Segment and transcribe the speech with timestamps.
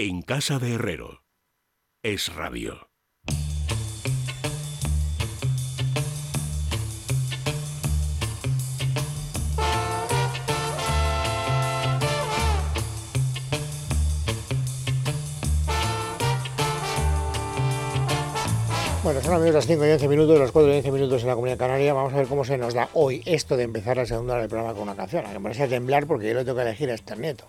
[0.00, 1.24] En casa de Herrero.
[2.04, 2.88] Es radio.
[19.02, 21.34] Bueno, son amigos las 5 y 11 minutos, los 4 y 11 minutos en la
[21.34, 21.92] Comunidad Canaria.
[21.92, 24.50] Vamos a ver cómo se nos da hoy esto de empezar la segunda hora del
[24.50, 25.26] programa con una canción.
[25.26, 27.46] A me parece temblar porque yo lo tengo que elegir a Esther Nieto.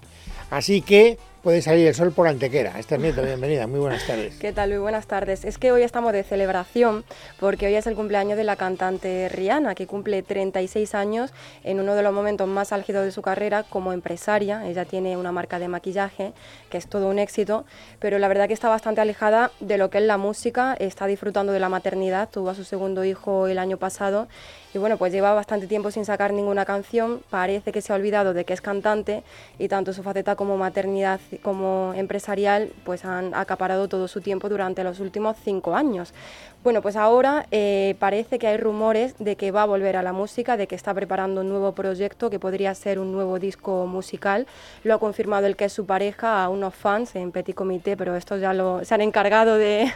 [0.49, 2.77] Así que puede salir el sol por Antequera.
[2.77, 4.35] Esther Nieto, bienvenida, muy buenas tardes.
[4.35, 4.69] ¿Qué tal?
[4.69, 5.45] Muy buenas tardes.
[5.45, 7.05] Es que hoy estamos de celebración
[7.39, 11.31] porque hoy es el cumpleaños de la cantante Rihanna, que cumple 36 años
[11.63, 14.67] en uno de los momentos más álgidos de su carrera como empresaria.
[14.67, 16.33] Ella tiene una marca de maquillaje
[16.69, 17.65] que es todo un éxito,
[17.99, 21.53] pero la verdad que está bastante alejada de lo que es la música, está disfrutando
[21.53, 24.27] de la maternidad, tuvo a su segundo hijo el año pasado
[24.73, 28.33] y bueno, pues lleva bastante tiempo sin sacar ninguna canción, parece que se ha olvidado
[28.33, 29.23] de que es cantante
[29.57, 34.83] y tanto su faceta como maternidad como empresarial pues han acaparado todo su tiempo durante
[34.83, 36.13] los últimos cinco años.
[36.61, 40.11] Bueno, pues ahora eh, parece que hay rumores de que va a volver a la
[40.11, 44.45] música, de que está preparando un nuevo proyecto que podría ser un nuevo disco musical.
[44.83, 48.13] Lo ha confirmado el que es su pareja a unos fans en Petit Comité, pero
[48.17, 49.89] estos ya lo, se han encargado de,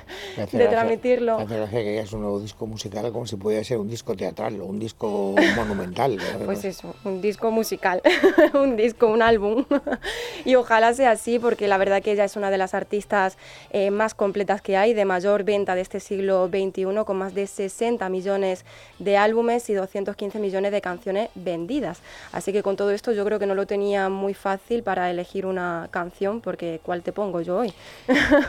[0.53, 1.37] de transmitirlo.
[1.37, 4.62] Hace gracia que es un nuevo disco musical como si pudiera ser un disco teatral
[4.65, 6.17] un disco monumental.
[6.45, 8.01] Pues eso, un disco musical,
[8.53, 9.65] un disco, un álbum.
[10.45, 13.37] y ojalá sea así porque la verdad que ella es una de las artistas
[13.71, 17.47] eh, más completas que hay, de mayor venta de este siglo 21 con más de
[17.47, 18.65] 60 millones
[18.99, 21.99] de álbumes y 215 millones de canciones vendidas.
[22.31, 25.45] Así que con todo esto yo creo que no lo tenía muy fácil para elegir
[25.45, 27.73] una canción porque ¿cuál te pongo yo hoy?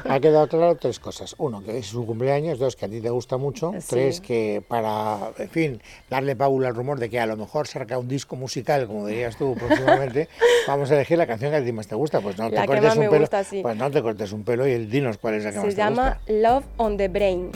[0.08, 1.34] ha quedado claro tres cosas.
[1.38, 2.58] Uno, que es su cumpleaños.
[2.58, 3.72] Dos, que a ti te gusta mucho.
[3.88, 7.98] Tres, que para, en fin, darle paula al rumor de que a lo mejor saca
[7.98, 10.28] un disco musical, como dirías tú próximamente,
[10.66, 12.20] vamos a elegir la canción que a ti más te gusta.
[12.20, 13.28] Pues no te cortes un pelo.
[13.62, 15.82] Pues no te cortes un pelo y dinos cuál es la que más te gusta.
[15.82, 17.50] Se llama Love on the Brain.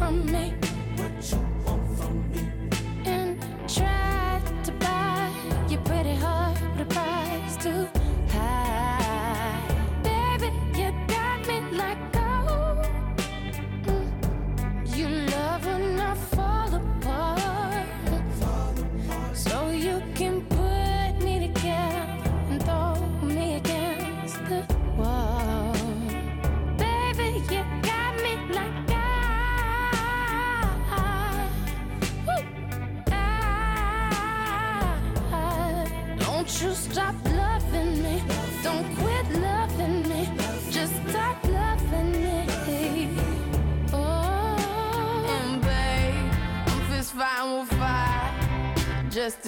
[0.00, 0.69] from me.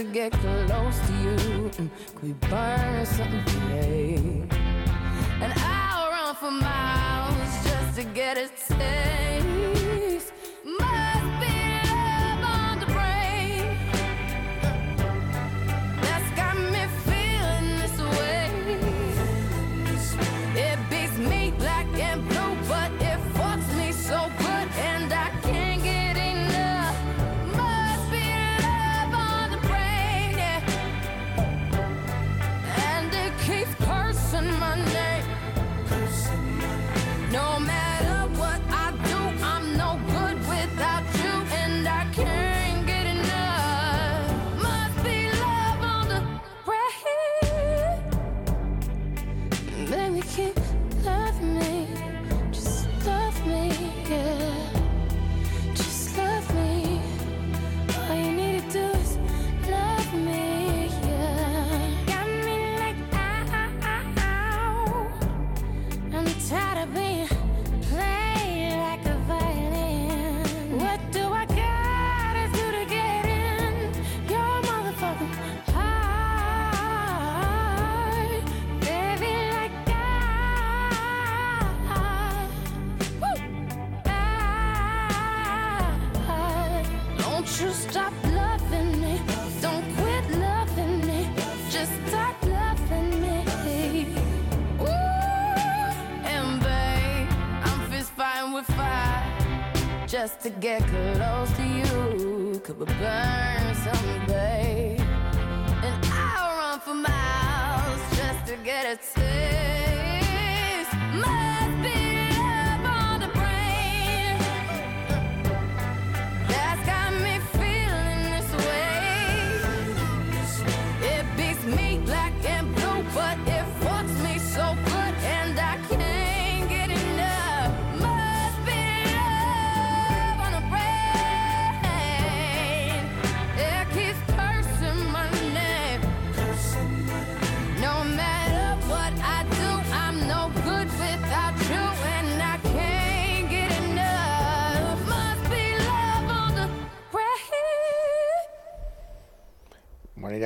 [0.03, 1.71] to get close to you.
[1.71, 4.22] Could we burn something today?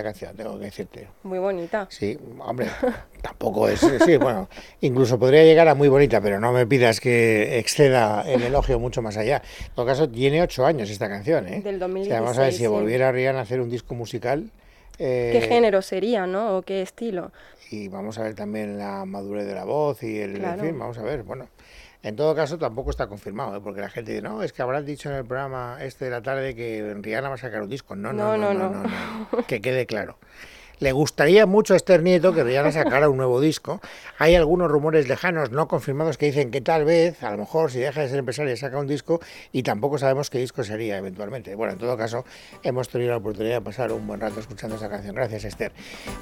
[0.07, 1.09] Canción, tengo que decirte.
[1.23, 1.87] Muy bonita.
[1.91, 2.69] Sí, hombre,
[3.23, 3.81] tampoco es.
[3.81, 4.49] Sí, bueno,
[4.81, 9.03] incluso podría llegar a muy bonita, pero no me pidas que exceda el elogio mucho
[9.03, 9.43] más allá.
[9.67, 11.61] En todo caso, tiene ocho años esta canción, ¿eh?
[11.63, 12.67] Del O sea, vamos a ver 2016, si sí.
[12.67, 14.51] volviera Rihanna a hacer un disco musical.
[14.99, 16.57] eh, ¿Qué género sería, no?
[16.59, 17.33] ¿O qué estilo?
[17.71, 20.39] Y vamos a ver también la madurez de la voz y el.
[20.39, 20.63] Claro.
[20.63, 21.25] En fin, vamos a ver.
[21.25, 21.49] Bueno,
[22.07, 23.61] en todo caso, tampoco está confirmado, ¿eh?
[23.61, 26.23] porque la gente dice, no, es que habrán dicho en el programa este de la
[26.23, 27.97] tarde que Rihanna va a sacar un disco.
[27.97, 29.47] No, no, no, no, no, no.
[29.49, 30.17] que quede claro.
[30.79, 33.81] Le gustaría mucho a Esther Nieto que Rihanna sacara un nuevo disco.
[34.19, 37.79] Hay algunos rumores lejanos no confirmados que dicen que tal vez, a lo mejor, si
[37.79, 39.21] deja de ser empresaria, saca un disco
[39.53, 41.55] y tampoco sabemos qué disco sería eventualmente.
[41.55, 42.25] Bueno, en todo caso,
[42.63, 45.15] hemos tenido la oportunidad de pasar un buen rato escuchando esa canción.
[45.15, 45.73] Gracias, Esther.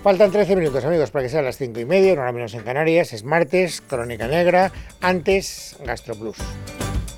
[0.02, 3.12] Faltan 13 minutos, amigos, para que sean las 5 y media, hora menos en Canarias.
[3.12, 4.70] Es martes, Crónica Negra,
[5.00, 6.36] antes GastroPlus.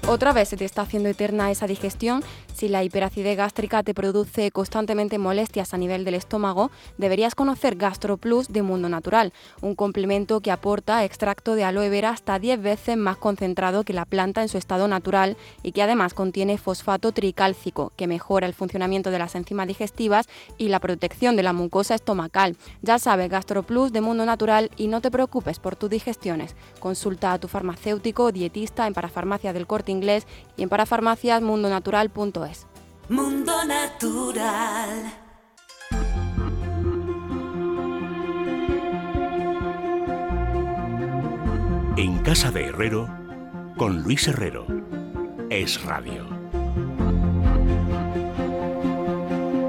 [0.08, 2.22] Otra vez se te está haciendo eterna esa digestión.
[2.54, 8.48] Si la hiperacidez gástrica te produce constantemente molestias a nivel del estómago, deberías conocer GastroPlus
[8.48, 9.32] de Mundo Natural,
[9.62, 14.04] un complemento que aporta extracto de aloe vera hasta 10 veces más concentrado que la
[14.04, 19.10] planta en su estado natural y que además contiene fosfato tricálcico, que mejora el funcionamiento
[19.10, 22.56] de las enzimas digestivas y la protección de la mucosa estomacal.
[22.80, 26.54] Ya sabes, GastroPlus de Mundo Natural y no te preocupes por tus digestiones.
[26.78, 30.26] Consulta a tu farmacéutico o dietista en Parafarmacia del Corte Inglés
[30.56, 32.66] y en parafarmaciasmundonatural.es.
[33.08, 35.12] Mundo Natural.
[41.96, 43.08] En casa de Herrero,
[43.78, 44.66] con Luis Herrero.
[45.48, 46.35] Es radio.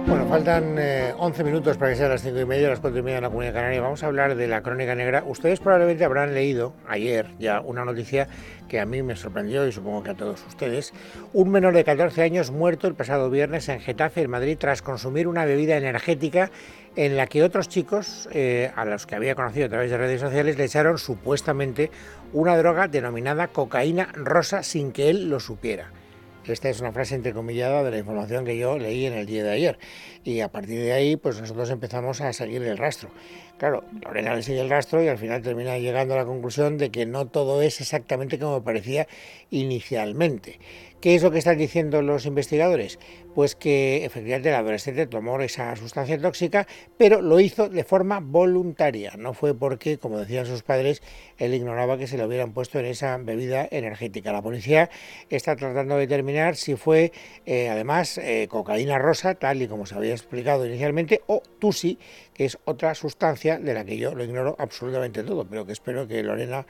[0.08, 3.04] Bueno, faltan eh, 11 minutos para que sean las 5 y media, las 4 y
[3.04, 3.82] media en la Comunidad Canaria.
[3.82, 5.26] Vamos a hablar de la Crónica Negra.
[5.28, 8.30] Ustedes probablemente habrán leído ayer ya una noticia
[8.70, 10.94] que a mí me sorprendió y supongo que a todos ustedes.
[11.34, 15.28] Un menor de 14 años muerto el pasado viernes en Getafe, en Madrid, tras consumir
[15.28, 16.52] una bebida energética
[16.96, 20.22] en la que otros chicos, eh, a los que había conocido a través de redes
[20.22, 21.92] sociales, le echaron supuestamente
[22.32, 25.92] una droga denominada cocaína rosa sin que él lo supiera.
[26.48, 29.52] Esta es una frase entrecomillada de la información que yo leí en el día de
[29.52, 29.80] ayer.
[30.24, 33.10] Y a partir de ahí, pues nosotros empezamos a seguir el rastro.
[33.58, 36.92] Claro, Lorena le sigue el rastro y al final termina llegando a la conclusión de
[36.92, 39.08] que no todo es exactamente como parecía
[39.50, 40.60] inicialmente.
[41.00, 42.98] ¿Qué es lo que están diciendo los investigadores?
[43.36, 49.14] Pues que efectivamente el adolescente tomó esa sustancia tóxica, pero lo hizo de forma voluntaria.
[49.16, 51.04] No fue porque, como decían sus padres,
[51.38, 54.34] él ignoraba que se le hubieran puesto en esa bebida energética.
[54.34, 54.90] La policía
[55.30, 57.12] está tratando de determinar si fue,
[57.46, 62.00] eh, además, eh, cocaína rosa, tal y como se había explicado inicialmente, o tusi,
[62.34, 66.08] que es otra sustancia de la que yo lo ignoro absolutamente todo, pero que espero
[66.08, 66.66] que Lorena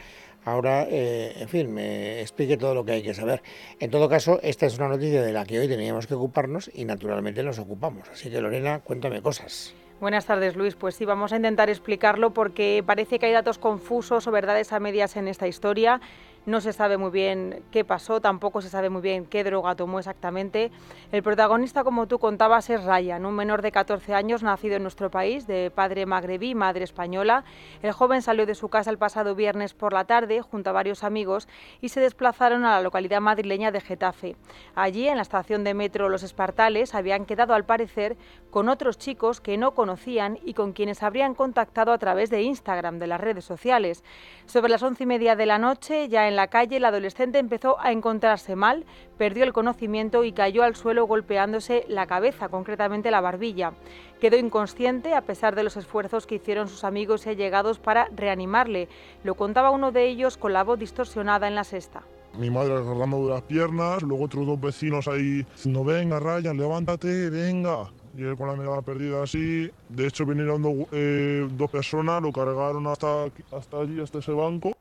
[0.47, 3.43] ahora, eh, en fin, me explique todo lo que hay que saber.
[3.79, 6.85] En todo caso, esta es una noticia de la que hoy teníamos que ocuparnos y
[6.85, 8.07] naturalmente nos ocupamos.
[8.09, 9.75] Así que Lorena, cuéntame cosas.
[9.99, 10.75] Buenas tardes, Luis.
[10.75, 14.79] Pues sí, vamos a intentar explicarlo porque parece que hay datos confusos o verdades a
[14.79, 15.99] medias en esta historia.
[16.47, 19.99] No se sabe muy bien qué pasó, tampoco se sabe muy bien qué droga tomó
[19.99, 20.71] exactamente.
[21.11, 25.11] El protagonista, como tú contabas, es Ryan, un menor de 14 años nacido en nuestro
[25.11, 27.43] país, de padre magrebí, madre española.
[27.81, 31.03] El joven salió de su casa el pasado viernes por la tarde junto a varios
[31.03, 31.49] amigos
[31.81, 34.37] y se desplazaron a la localidad madrileña de Getafe.
[34.73, 38.15] Allí, en la estación de metro Los Espartales, habían quedado al parecer
[38.51, 42.99] con otros chicos que no conocían y con quienes habrían contactado a través de Instagram,
[42.99, 44.01] de las redes sociales.
[44.45, 47.77] Sobre las once y media de la noche, ya en la calle, el adolescente empezó
[47.81, 48.85] a encontrarse mal,
[49.17, 53.73] perdió el conocimiento y cayó al suelo golpeándose la cabeza, concretamente la barbilla.
[54.21, 58.87] Quedó inconsciente a pesar de los esfuerzos que hicieron sus amigos y allegados para reanimarle.
[59.25, 62.03] Lo contaba uno de ellos con la voz distorsionada en la sexta.
[62.37, 67.29] Mi madre agarrando de las piernas, luego otros dos vecinos ahí diciendo, venga Ryan, levántate,
[67.31, 67.91] venga.
[68.15, 69.71] Y él con la mirada perdida así.
[69.89, 74.76] De hecho vinieron do- eh, dos personas, lo cargaron hasta, hasta allí, hasta ese banco.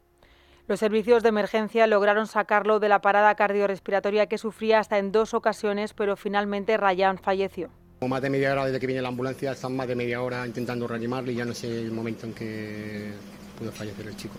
[0.69, 5.33] Los servicios de emergencia lograron sacarlo de la parada cardiorrespiratoria que sufría hasta en dos
[5.33, 7.71] ocasiones, pero finalmente Ryan falleció.
[8.01, 10.89] Más de media hora desde que viene la ambulancia, están más de media hora intentando
[10.89, 13.13] reanimarle y ya no sé el momento en que
[13.57, 14.35] pudo fallecer el chico.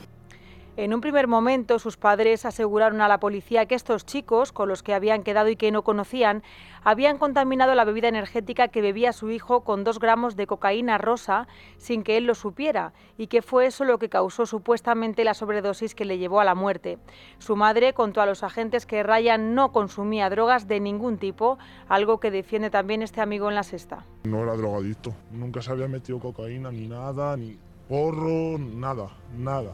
[0.77, 4.83] En un primer momento, sus padres aseguraron a la policía que estos chicos, con los
[4.83, 6.43] que habían quedado y que no conocían,
[6.83, 11.47] habían contaminado la bebida energética que bebía su hijo con dos gramos de cocaína rosa
[11.77, 15.95] sin que él lo supiera, y que fue eso lo que causó supuestamente la sobredosis
[15.95, 16.99] que le llevó a la muerte.
[17.39, 21.57] Su madre contó a los agentes que Ryan no consumía drogas de ningún tipo,
[21.89, 24.05] algo que defiende también este amigo en la sexta.
[24.25, 27.57] No era drogadicto, nunca se había metido cocaína ni nada, ni
[27.89, 29.71] porro, nada, nada.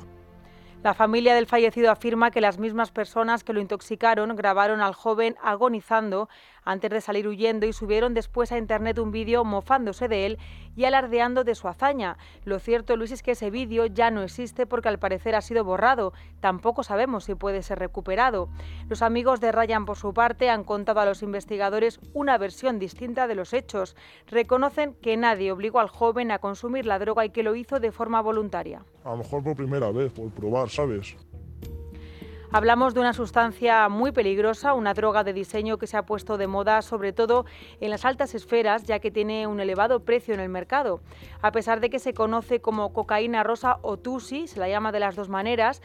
[0.83, 5.37] La familia del fallecido afirma que las mismas personas que lo intoxicaron grabaron al joven
[5.41, 6.27] agonizando
[6.65, 10.39] antes de salir huyendo y subieron después a internet un vídeo mofándose de él
[10.75, 12.17] y alardeando de su hazaña.
[12.45, 15.63] Lo cierto, Luis, es que ese vídeo ya no existe porque al parecer ha sido
[15.63, 16.13] borrado.
[16.39, 18.49] Tampoco sabemos si puede ser recuperado.
[18.89, 23.27] Los amigos de Ryan, por su parte, han contado a los investigadores una versión distinta
[23.27, 23.95] de los hechos.
[24.27, 27.91] Reconocen que nadie obligó al joven a consumir la droga y que lo hizo de
[27.91, 28.83] forma voluntaria.
[29.03, 31.15] A lo mejor por primera vez, por probar, ¿sabes?
[32.55, 36.45] Hablamos de una sustancia muy peligrosa, una droga de diseño que se ha puesto de
[36.45, 37.47] moda sobre todo
[37.81, 41.01] en las altas esferas, ya que tiene un elevado precio en el mercado.
[41.41, 44.99] A pesar de que se conoce como cocaína rosa o tusi, se la llama de
[44.99, 45.81] las dos maneras,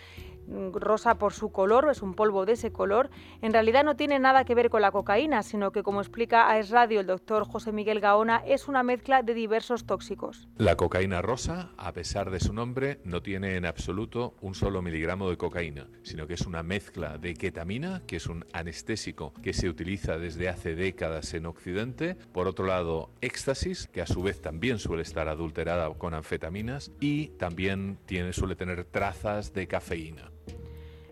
[0.72, 3.10] rosa por su color, es un polvo de ese color,
[3.42, 6.58] en realidad no tiene nada que ver con la cocaína, sino que como explica a
[6.58, 10.48] Es Radio el doctor José Miguel Gaona, es una mezcla de diversos tóxicos.
[10.56, 15.30] La cocaína rosa, a pesar de su nombre, no tiene en absoluto un solo miligramo
[15.30, 19.68] de cocaína, sino que es una mezcla de ketamina, que es un anestésico que se
[19.68, 24.78] utiliza desde hace décadas en Occidente, por otro lado éxtasis, que a su vez también
[24.78, 30.30] suele estar adulterada con anfetaminas y también tiene, suele tener trazas de cafeína.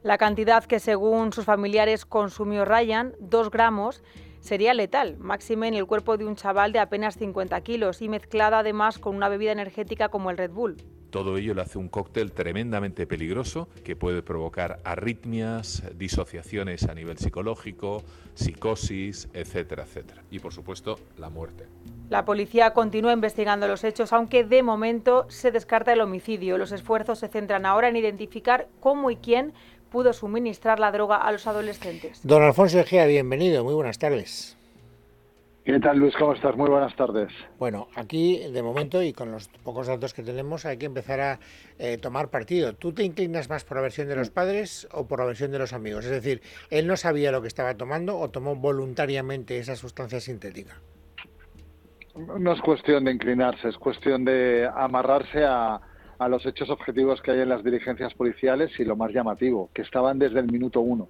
[0.06, 4.04] La cantidad que según sus familiares consumió Ryan, 2 gramos,
[4.38, 8.60] sería letal, máxime en el cuerpo de un chaval de apenas 50 kilos y mezclada
[8.60, 10.76] además con una bebida energética como el Red Bull.
[11.10, 17.18] Todo ello le hace un cóctel tremendamente peligroso que puede provocar arritmias, disociaciones a nivel
[17.18, 20.22] psicológico, psicosis, etcétera, etcétera.
[20.30, 21.66] Y por supuesto, la muerte.
[22.10, 26.58] La policía continúa investigando los hechos, aunque de momento se descarta el homicidio.
[26.58, 29.54] Los esfuerzos se centran ahora en identificar cómo y quién
[29.96, 32.20] pudo suministrar la droga a los adolescentes.
[32.22, 34.54] Don Alfonso Egea, bienvenido, muy buenas tardes.
[35.64, 36.14] ¿Qué tal, Luis?
[36.18, 36.54] ¿Cómo estás?
[36.54, 37.32] Muy buenas tardes.
[37.58, 41.38] Bueno, aquí de momento y con los pocos datos que tenemos hay que empezar a
[41.78, 42.74] eh, tomar partido.
[42.74, 45.60] ¿Tú te inclinas más por la versión de los padres o por la versión de
[45.60, 46.04] los amigos?
[46.04, 50.74] Es decir, ¿él no sabía lo que estaba tomando o tomó voluntariamente esa sustancia sintética?
[52.38, 55.80] No es cuestión de inclinarse, es cuestión de amarrarse a,
[56.18, 59.82] a los hechos objetivos que hay en las diligencias policiales y lo más llamativo, que
[59.82, 61.08] estaban desde el minuto uno.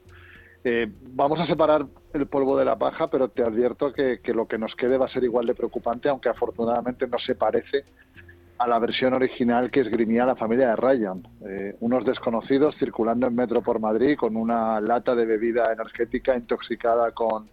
[0.64, 4.48] Eh, vamos a separar el polvo de la paja, pero te advierto que, que, lo
[4.48, 7.84] que nos quede va a ser igual de preocupante, aunque afortunadamente no se parece
[8.58, 11.22] a la versión original que esgrimía la familia de Ryan.
[11.46, 17.12] Eh, unos desconocidos circulando en metro por Madrid con una lata de bebida energética intoxicada
[17.12, 17.48] con,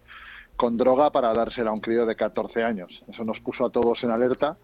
[0.56, 2.90] con droga para dársela a un crío de 14 años.
[3.08, 4.56] Eso nos puso a todos en alerta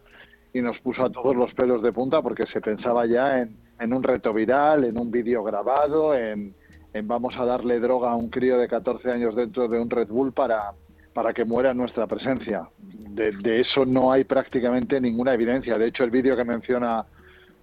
[0.52, 4.02] y nos puso a todos los pelos de punta porque se pensaba ya en, un
[4.02, 6.54] reto viral, en un vídeo grabado, en
[6.92, 10.09] en vamos a darle droga a un crío de 14 años dentro de un Red
[10.09, 10.73] Bull para,
[11.12, 12.69] para que muera nuestra presencia.
[12.78, 15.78] De, eso no hay prácticamente ninguna evidencia.
[15.78, 17.04] De hecho, el vídeo que menciona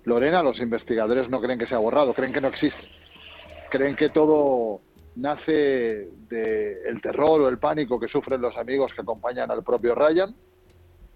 [0.06, 2.80] Lorena, los investigadores no creen que se ha borrado, creen que no existe.
[3.70, 4.80] Creen que todo
[5.18, 10.34] nace del terror o el pánico que sufren los amigos que acompañan al propio Ryan,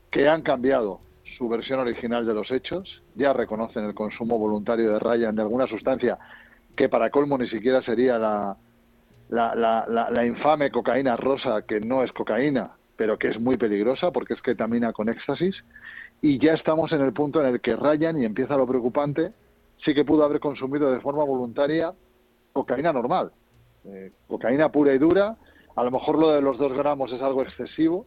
[0.10, 1.00] que han cambiado
[1.42, 5.66] su versión original de los hechos, ya reconocen el consumo voluntario de Ryan de alguna
[5.66, 6.20] sustancia
[6.76, 8.56] que para colmo ni siquiera sería la,
[9.30, 14.12] la, la, la, infame cocaína rosa, que no es cocaína, pero que es muy peligrosa
[14.12, 15.56] porque es ketamina con éxtasis.
[16.22, 19.32] Y ya estamos en el punto en el que Ryan, y empieza lo preocupante,
[19.84, 21.92] sí que pudo haber consumido de forma voluntaria
[22.54, 23.32] cocaína normal,
[23.86, 25.38] eh, cocaína pura y dura.
[25.76, 28.06] A lo mejor lo de los dos gramos es algo excesivo,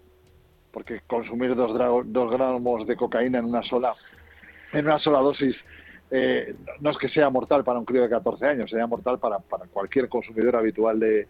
[0.75, 1.73] porque consumir dos,
[2.07, 3.95] dos gramos de cocaína en una sola
[4.73, 5.57] en una sola dosis
[6.11, 9.39] eh, no es que sea mortal para un crío de 14 años, sería mortal para,
[9.39, 11.27] para cualquier consumidor habitual de,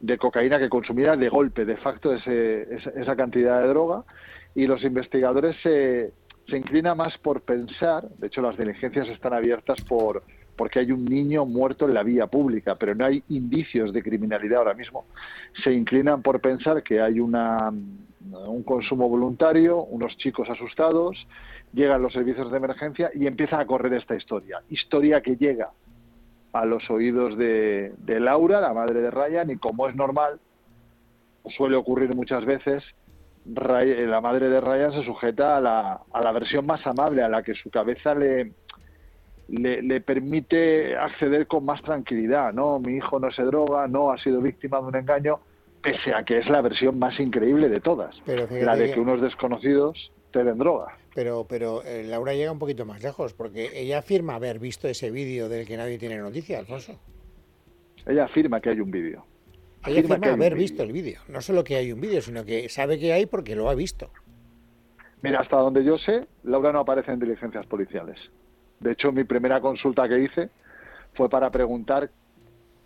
[0.00, 4.02] de, cocaína que consumiera de golpe, de facto, ese, esa, esa, cantidad de droga.
[4.54, 6.12] Y los investigadores se,
[6.48, 10.22] se inclinan más por pensar, de hecho las diligencias están abiertas por
[10.56, 14.58] porque hay un niño muerto en la vía pública, pero no hay indicios de criminalidad
[14.58, 15.06] ahora mismo.
[15.62, 17.72] Se inclinan por pensar que hay una,
[18.20, 21.16] un consumo voluntario, unos chicos asustados,
[21.72, 24.60] llegan los servicios de emergencia y empieza a correr esta historia.
[24.68, 25.70] Historia que llega
[26.52, 30.40] a los oídos de, de Laura, la madre de Ryan, y como es normal,
[31.56, 32.82] suele ocurrir muchas veces,
[33.46, 37.28] Ray- la madre de Ryan se sujeta a la, a la versión más amable, a
[37.28, 38.52] la que su cabeza le,
[39.48, 42.52] le, le permite acceder con más tranquilidad.
[42.52, 45.40] No, mi hijo no se droga, no ha sido víctima de un engaño,
[45.82, 49.20] pese a que es la versión más increíble de todas, Pero la de que- unos
[49.20, 50.96] desconocidos te den droga.
[51.14, 55.10] Pero, pero eh, Laura llega un poquito más lejos, porque ella afirma haber visto ese
[55.10, 56.98] vídeo del que nadie tiene noticia, Alfonso.
[58.06, 59.24] Ella afirma que hay un vídeo.
[59.84, 61.20] Ella Afirma afirma haber visto el vídeo.
[61.28, 64.10] No solo que hay un vídeo, sino que sabe que hay porque lo ha visto.
[65.22, 68.18] Mira, hasta donde yo sé, Laura no aparece en diligencias policiales.
[68.80, 70.50] De hecho, mi primera consulta que hice
[71.14, 72.10] fue para preguntar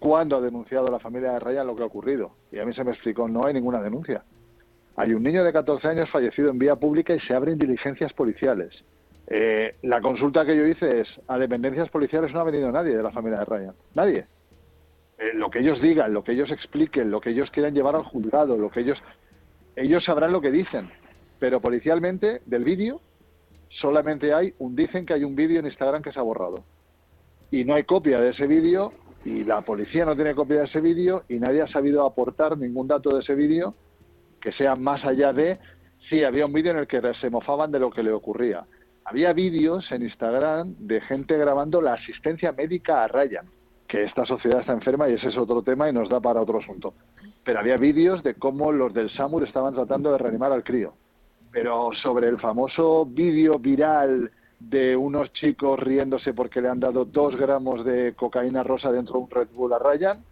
[0.03, 2.33] cuándo ha denunciado la familia de Ryan lo que ha ocurrido.
[2.51, 4.25] Y a mí se me explicó, no hay ninguna denuncia.
[4.97, 8.85] Hay un niño de 14 años fallecido en vía pública y se abren diligencias policiales.
[9.29, 13.03] Eh, la consulta que yo hice es, a dependencias policiales no ha venido nadie de
[13.03, 13.75] la familia de Ryan.
[13.95, 14.27] Nadie.
[15.19, 18.03] Eh, lo que ellos digan, lo que ellos expliquen, lo que ellos quieran llevar al
[18.03, 19.01] juzgado, lo que ellos...
[19.77, 20.91] Ellos sabrán lo que dicen.
[21.39, 23.01] Pero policialmente, del vídeo,
[23.69, 24.75] solamente hay un...
[24.75, 26.65] Dicen que hay un vídeo en Instagram que se ha borrado.
[27.53, 28.93] Y no hay copia de ese vídeo,
[29.25, 32.89] y la policía no tiene copia de ese vídeo, y nadie ha sabido aportar ningún
[32.89, 33.75] dato de ese vídeo
[34.41, 35.59] que sea más allá de...
[36.09, 38.65] Sí, había un vídeo en el que se mofaban de lo que le ocurría.
[39.05, 43.47] Había vídeos en Instagram de gente grabando la asistencia médica a Ryan,
[43.87, 46.59] que esta sociedad está enferma y ese es otro tema y nos da para otro
[46.59, 46.95] asunto.
[47.45, 50.95] Pero había vídeos de cómo los del SAMUR estaban tratando de reanimar al crío.
[51.53, 54.31] Pero sobre el famoso vídeo viral
[54.69, 59.21] de unos chicos riéndose porque le han dado dos gramos de cocaína rosa dentro de
[59.21, 60.25] un Red Bull a Ryan,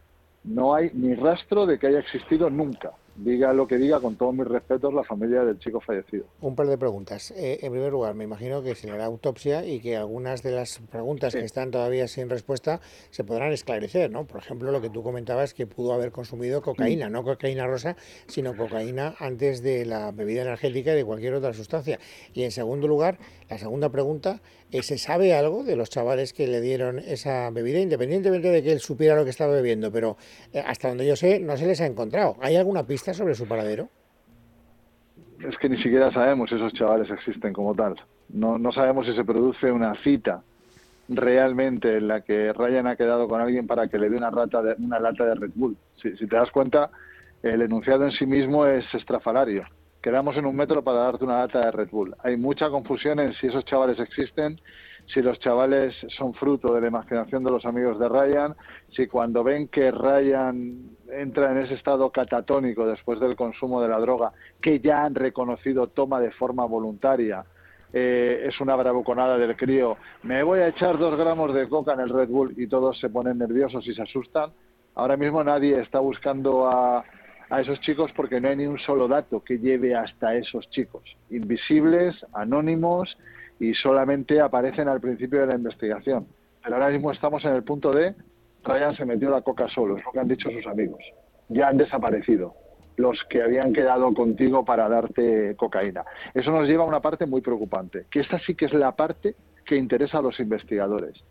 [0.45, 2.93] no hay ni rastro de que haya existido nunca.
[3.23, 6.25] Diga lo que diga, con todos mis respetos, la familia del chico fallecido.
[6.41, 7.33] Un par de preguntas.
[7.33, 10.53] Eh, en primer lugar, me imagino que se le hará autopsia y que algunas de
[10.53, 12.81] las preguntas que están todavía sin respuesta
[13.11, 14.27] se podrán esclarecer, ¿no?
[14.27, 17.95] Por ejemplo, lo que tú comentabas que pudo haber consumido cocaína, no cocaína rosa,
[18.27, 21.99] sino cocaína antes de la bebida energética y de cualquier otra sustancia.
[22.33, 23.19] Y en segundo lugar,
[23.51, 28.49] la segunda pregunta, ¿se sabe algo de los chavales que le dieron esa bebida, independientemente
[28.49, 29.91] de que él supiera lo que estaba bebiendo?
[29.91, 30.17] Pero
[30.53, 32.37] eh, hasta donde yo sé, no se les ha encontrado.
[32.41, 33.89] ¿Hay alguna pista sobre su paradero?
[35.47, 37.97] Es que ni siquiera sabemos si esos chavales existen como tal.
[38.29, 40.43] No, no sabemos si se produce una cita
[41.09, 44.63] realmente en la que Ryan ha quedado con alguien para que le dé una, rata
[44.63, 45.77] de, una lata de Red Bull.
[46.01, 46.91] Si te das cuenta,
[47.43, 49.65] el enunciado en sí mismo es estrafalario.
[50.03, 52.17] Quedamos en un metro para darte una lata de Red Bull.
[52.23, 54.59] Hay mucha confusión en si esos chavales existen,
[55.13, 58.55] si los chavales son fruto de la imaginación de los amigos de Ryan,
[58.97, 63.99] si cuando ven que Ryan entra en ese estado catatónico después del consumo de la
[63.99, 64.33] droga,
[64.63, 67.45] que ya han reconocido toma de forma voluntaria,
[67.93, 72.01] eh, es una bravuconada del crío, me voy a echar dos gramos de coca en
[72.01, 74.53] el Red Bull y todos se ponen nerviosos y se asustan.
[74.95, 77.05] Ahora mismo nadie está buscando a,
[77.51, 81.03] a esos chicos porque no hay ni un solo dato que lleve hasta esos chicos.
[81.31, 83.19] Invisibles, anónimos
[83.59, 86.27] y solamente aparecen al principio de la investigación.
[86.63, 88.15] Pero ahora mismo estamos en el punto de
[88.65, 91.01] Ryan se metió la coca solo, es lo que han dicho sus amigos.
[91.49, 92.55] Ya han desaparecido
[92.97, 96.05] los que habían quedado contigo para darte cocaína.
[96.35, 99.35] Eso nos lleva a una parte muy preocupante, que esta sí que es la parte
[99.65, 101.25] que interesa a los investigadores.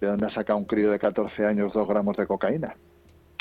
[0.00, 2.76] ¿De dónde ha sacado un crío de 14 años dos gramos de cocaína?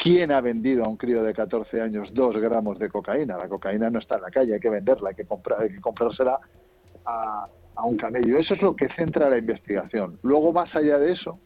[0.05, 3.39] ¿Quién ha vendido a un crío de 14 años dos gramos de cocaína?
[3.39, 5.81] La cocaína no está en la calle, hay que venderla, hay que, comprar, hay que
[5.81, 6.39] comprársela
[7.03, 7.47] a,
[7.83, 8.37] un camello.
[8.37, 10.19] Eso es lo que centra la investigación.
[10.21, 11.39] Luego, más allá de eso,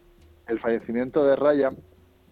[0.49, 1.77] el fallecimiento de Ryan,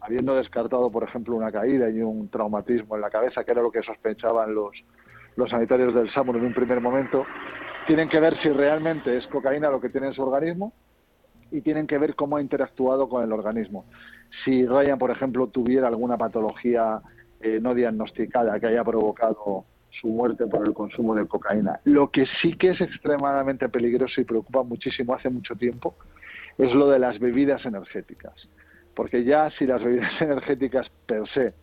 [0.02, 3.72] habiendo descartado, por ejemplo, una caída y un traumatismo en la cabeza, que era lo
[3.72, 4.76] que sospechaban los,
[5.38, 7.26] los sanitarios del SAMUR en un primer momento,
[7.88, 10.74] tienen que ver si realmente es cocaína lo que tiene en su organismo
[11.52, 13.86] y tienen que ver cómo ha interactuado con el organismo.
[14.44, 17.02] Si Ryan, por ejemplo, tuviera alguna patología
[17.40, 21.80] eh, no diagnosticada que haya provocado su muerte por el consumo de cocaína.
[21.84, 25.96] Lo que sí que es extremadamente peligroso y preocupa muchísimo hace mucho tiempo
[26.58, 28.34] es lo de las bebidas energéticas.
[28.96, 31.54] Porque ya si las bebidas energéticas per se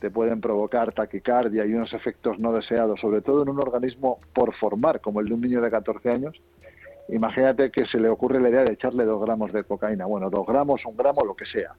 [0.00, 4.54] te pueden provocar taquicardia y unos efectos no deseados, sobre todo en un organismo por
[4.54, 6.40] formar, como el de un niño de 14 años,
[7.12, 10.46] imagínate que se le ocurre la idea de echarle dos gramos de cocaína, bueno, dos
[10.46, 11.72] gramos, un gramo, lo que sea.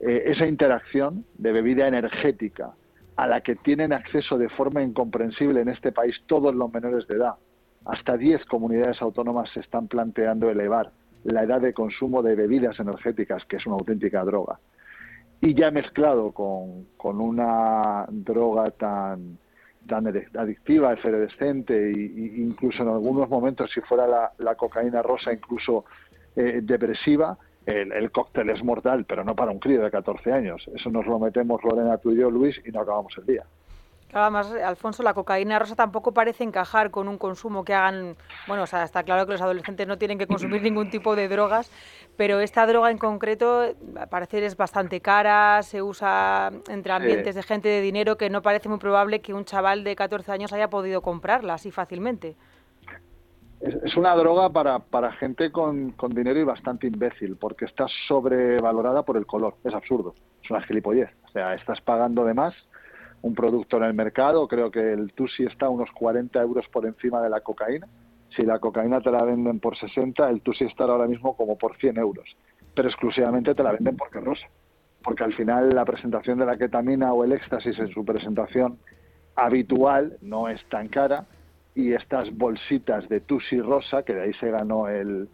[0.00, 2.72] Eh, esa interacción de bebida energética
[3.16, 7.14] a la que tienen acceso de forma incomprensible en este país todos los menores de
[7.14, 7.34] edad,
[7.84, 10.90] hasta 10 comunidades autónomas se están planteando elevar
[11.24, 14.58] la edad de consumo de bebidas energéticas, que es una auténtica droga.
[15.40, 19.38] Y ya mezclado con, con una droga tan,
[19.86, 25.84] tan adictiva, efervescente, e incluso en algunos momentos, si fuera la, cocaína rosa, incluso
[26.36, 30.68] eh, depresiva, el, el cóctel es mortal, pero no para un crío de 14 años.
[30.74, 33.44] Eso nos lo metemos Lorena, tú y yo, Luis, y no acabamos el día.
[34.14, 38.14] Claro, Además, Alfonso, la cocaína rosa tampoco parece encajar con un consumo que hagan,
[38.46, 41.26] bueno, o sea, está claro que los adolescentes no tienen que consumir ningún tipo de
[41.26, 41.68] drogas,
[42.16, 43.62] pero esta droga en concreto,
[43.96, 48.40] al parecer es bastante cara, se usa entre ambientes de gente de dinero que no
[48.40, 52.36] parece muy probable que un chaval de 14 años haya podido comprarla así fácilmente.
[53.58, 57.86] Es, es una droga para, para gente con, con dinero y bastante imbécil, porque está
[58.06, 59.56] sobrevalorada por el color.
[59.64, 61.10] Es absurdo, es una gilipollez.
[61.24, 62.54] O sea, estás pagando de más
[63.24, 67.22] un producto en el mercado, creo que el Tusi está unos 40 euros por encima
[67.22, 67.86] de la cocaína.
[68.36, 71.74] Si la cocaína te la venden por 60, el Tusi estará ahora mismo como por
[71.78, 72.36] 100 euros.
[72.74, 74.46] Pero exclusivamente te la venden porque rosa.
[75.02, 78.76] Porque al final la presentación de la ketamina o el éxtasis en su presentación
[79.36, 81.24] habitual no es tan cara
[81.74, 85.30] y estas bolsitas de Tusi rosa, que de ahí se ganó el,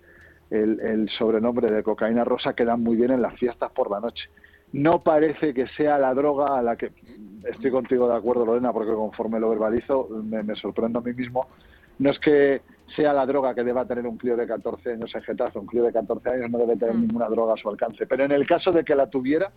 [0.51, 4.31] el, el sobrenombre de cocaína rosa, quedan muy bien en las fiestas por la noche
[4.73, 6.93] no parece que sea la droga a la que
[7.45, 11.49] estoy contigo de acuerdo Lorena porque conforme lo verbalizo me, me, sorprendo a mí mismo.
[11.99, 12.63] No es que
[12.97, 15.85] sea la droga que deba tener un crío de 14 años en Getafe un crío
[15.85, 18.07] de 14 años no debe tener ninguna droga a su alcance.
[18.07, 19.51] Pero en el caso de que la tuviera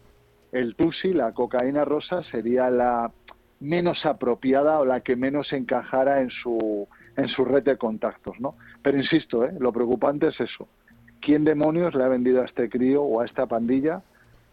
[0.51, 3.11] el tusi la cocaína rosa sería la
[3.59, 8.55] menos apropiada o la que menos encajara en su en su red de contactos no
[8.81, 9.53] pero insisto ¿eh?
[9.59, 10.67] lo preocupante es eso.
[11.21, 14.01] Quién demonios le ha vendido a este crío o a esta pandilla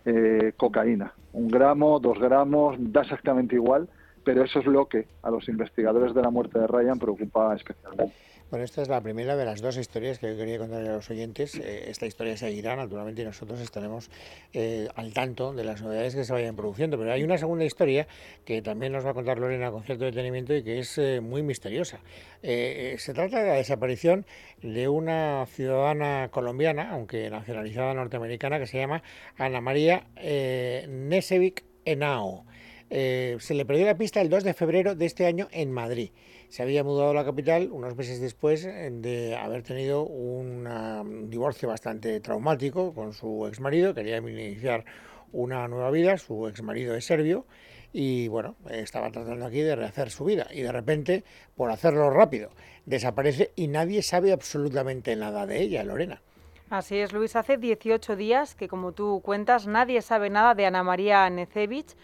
[0.04, 1.12] eh, cocaína.
[1.32, 3.88] Un gramo, dos gramos, da exactamente igual,
[4.24, 8.14] pero eso es lo que a los investigadores de la muerte de Ryan preocupa especialmente.
[8.50, 11.08] Bueno, esta es la primera de las dos historias que yo quería contarle a los
[11.08, 11.54] oyentes.
[11.54, 14.10] Eh, esta historia seguirá, naturalmente, y nosotros estaremos
[14.52, 16.98] eh, al tanto de las novedades que se vayan produciendo.
[16.98, 18.08] Pero hay una segunda historia
[18.44, 21.44] que también nos va a contar Lorena con cierto detenimiento y que es eh, muy
[21.44, 22.00] misteriosa.
[22.42, 24.26] Se trata de la desaparición
[24.62, 29.04] de una ciudadana colombiana, aunque nacionalizada norteamericana, que se llama
[29.38, 32.46] Ana María Nesevic Henao.
[32.88, 36.10] Se le perdió la pista el 2 de febrero de este año en Madrid.
[36.50, 42.18] Se había mudado a la capital unos meses después de haber tenido un divorcio bastante
[42.18, 43.94] traumático con su exmarido.
[43.94, 44.84] Quería iniciar
[45.30, 46.18] una nueva vida.
[46.18, 47.46] Su exmarido es serbio
[47.92, 50.48] y bueno, estaba tratando aquí de rehacer su vida.
[50.50, 51.22] Y de repente,
[51.54, 52.50] por hacerlo rápido,
[52.84, 56.20] desaparece y nadie sabe absolutamente nada de ella, Lorena.
[56.68, 57.36] Así es, Luis.
[57.36, 61.94] Hace 18 días que, como tú cuentas, nadie sabe nada de Ana María Necevich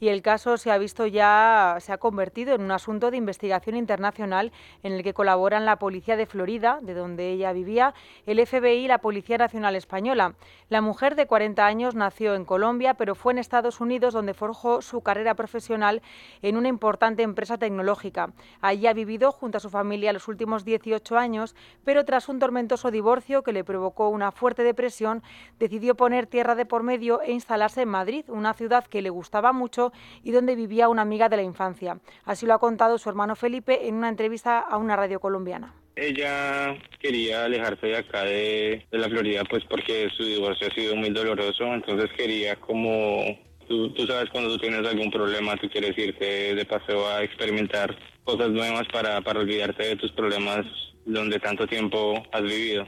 [0.00, 3.76] y el caso se ha visto ya, se ha convertido en un asunto de investigación
[3.76, 7.94] internacional en el que colaboran la Policía de Florida, de donde ella vivía,
[8.26, 10.34] el FBI y la Policía Nacional Española.
[10.68, 14.82] La mujer de 40 años nació en Colombia, pero fue en Estados Unidos donde forjó
[14.82, 16.02] su carrera profesional
[16.42, 18.32] en una importante empresa tecnológica.
[18.60, 21.54] Allí ha vivido junto a su familia los últimos 18 años,
[21.84, 25.22] pero tras un tormentoso divorcio que le provocó una fuerte depresión,
[25.58, 29.52] decidió poner tierra de por medio e instalarse en Madrid, una ciudad que le gustaba
[29.52, 29.85] mucho
[30.22, 31.98] y donde vivía una amiga de la infancia.
[32.24, 35.74] Así lo ha contado su hermano Felipe en una entrevista a una radio colombiana.
[35.96, 40.94] Ella quería alejarse de acá de, de la Florida, pues porque su divorcio ha sido
[40.94, 43.24] muy doloroso, entonces quería como,
[43.66, 47.96] tú, tú sabes cuando tú tienes algún problema, tú quieres irte de paseo a experimentar
[48.24, 50.66] cosas nuevas para, para olvidarte de tus problemas
[51.06, 52.86] donde tanto tiempo has vivido.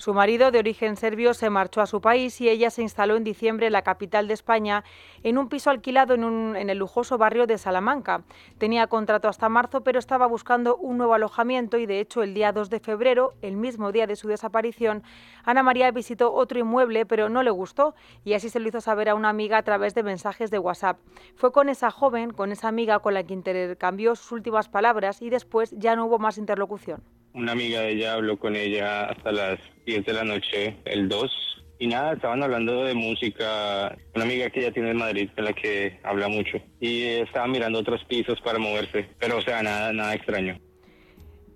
[0.00, 3.22] Su marido, de origen serbio, se marchó a su país y ella se instaló en
[3.22, 4.82] diciembre en la capital de España,
[5.22, 8.22] en un piso alquilado en, el lujoso barrio de Salamanca.
[8.56, 12.50] Tenía contrato hasta marzo, pero estaba buscando un nuevo alojamiento y, de hecho, el día
[12.50, 15.02] 2 de febrero, el mismo día de su desaparición,
[15.44, 19.10] Ana María visitó otro inmueble, pero no le gustó y así se lo hizo saber
[19.10, 20.98] a una amiga a través de mensajes de WhatsApp.
[21.34, 25.28] Fue con esa joven, con esa amiga con la que intercambió sus últimas palabras y
[25.28, 27.19] después ya no hubo más interlocución.
[27.32, 31.30] Una amiga de ella habló con ella hasta las 10 de la noche, el 2,
[31.78, 33.96] y nada, estaban hablando de música.
[34.14, 37.78] Una amiga que ella tiene en Madrid, con la que habla mucho, y estaba mirando
[37.78, 40.58] otros pisos para moverse, pero o sea, nada, nada extraño.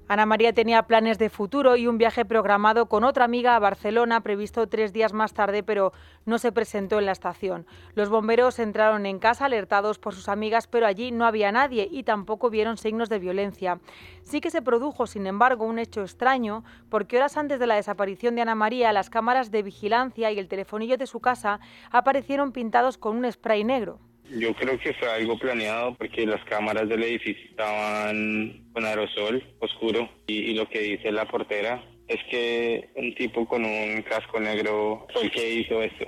[0.07, 4.21] Ana María tenía planes de futuro y un viaje programado con otra amiga a Barcelona,
[4.21, 5.95] previsto tres días más tarde, pero
[6.27, 7.67] no se presentó en la estación.
[7.95, 12.03] Los bomberos entraron en casa alertados por sus amigas, pero allí no había nadie y
[12.03, 13.81] tampoco vieron signos de violencia.
[14.23, 18.35] Sí que se produjo, sin embargo, un hecho extraño, porque horas antes de la desaparición
[18.35, 22.99] de Ana María, las cámaras de vigilancia y el telefonillo de su casa aparecieron pintados
[22.99, 24.01] con un spray negro.
[24.31, 30.09] Yo creo que fue algo planeado porque las cámaras del edificio estaban con aerosol oscuro
[30.27, 35.07] y, y lo que dice la portera es que un tipo con un casco negro
[35.13, 36.07] fue el que hizo esto.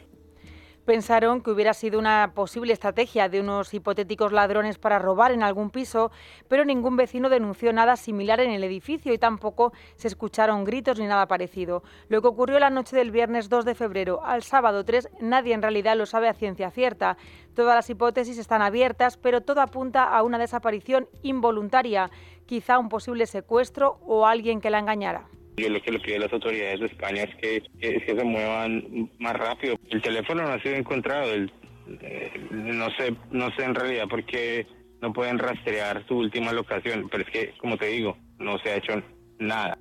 [0.86, 5.70] Pensaron que hubiera sido una posible estrategia de unos hipotéticos ladrones para robar en algún
[5.70, 6.12] piso,
[6.46, 11.06] pero ningún vecino denunció nada similar en el edificio y tampoco se escucharon gritos ni
[11.06, 11.82] nada parecido.
[12.08, 15.62] Lo que ocurrió la noche del viernes 2 de febrero al sábado 3, nadie en
[15.62, 17.16] realidad lo sabe a ciencia cierta.
[17.56, 22.12] Todas las hipótesis están abiertas, pero todo apunta a una desaparición involuntaria,
[22.46, 25.26] quizá un posible secuestro o alguien que la engañara.
[25.56, 28.24] Yo lo que le pido a las autoridades de España es que, que, que se
[28.24, 29.78] muevan más rápido.
[29.90, 31.32] El teléfono no ha sido encontrado.
[31.34, 34.66] Eh, no sé, no sé en realidad por qué
[35.00, 38.76] no pueden rastrear su última locación, pero es que, como te digo, no se ha
[38.76, 39.02] hecho
[39.38, 39.78] nada.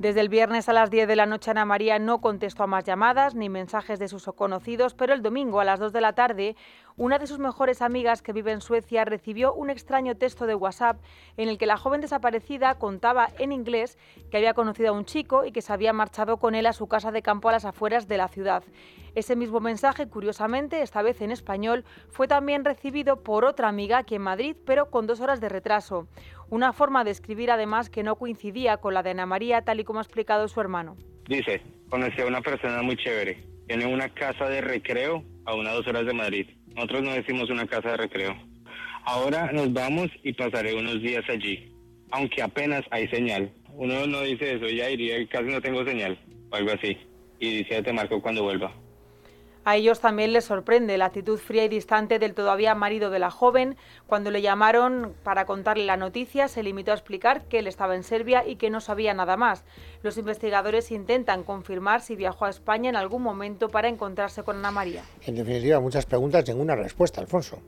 [0.00, 2.84] Desde el viernes a las 10 de la noche Ana María no contestó a más
[2.84, 6.56] llamadas ni mensajes de sus conocidos, pero el domingo a las 2 de la tarde
[6.96, 11.00] una de sus mejores amigas que vive en Suecia recibió un extraño texto de WhatsApp
[11.38, 13.96] en el que la joven desaparecida contaba en inglés
[14.30, 16.88] que había conocido a un chico y que se había marchado con él a su
[16.88, 18.64] casa de campo a las afueras de la ciudad.
[19.14, 24.16] Ese mismo mensaje, curiosamente, esta vez en español, fue también recibido por otra amiga aquí
[24.16, 26.06] en Madrid, pero con dos horas de retraso.
[26.50, 29.84] Una forma de escribir además que no coincidía con la de Ana María, tal y
[29.84, 30.96] como ha explicado su hermano.
[31.28, 33.44] Dice, conocí a una persona muy chévere.
[33.68, 36.48] Tiene una casa de recreo a unas dos horas de Madrid.
[36.74, 38.36] Nosotros no decimos una casa de recreo.
[39.04, 41.72] Ahora nos vamos y pasaré unos días allí,
[42.10, 43.52] aunque apenas hay señal.
[43.74, 46.18] Uno no dice eso, ya diría que casi no tengo señal,
[46.50, 46.98] o algo así.
[47.38, 48.74] Y dice, te marco cuando vuelva.
[49.70, 53.30] A ellos también les sorprende la actitud fría y distante del todavía marido de la
[53.30, 53.76] joven.
[54.08, 58.02] Cuando le llamaron para contarle la noticia, se limitó a explicar que él estaba en
[58.02, 59.64] Serbia y que no sabía nada más.
[60.02, 64.72] Los investigadores intentan confirmar si viajó a España en algún momento para encontrarse con Ana
[64.72, 65.04] María.
[65.24, 67.60] En definitiva, muchas preguntas, ninguna respuesta, Alfonso.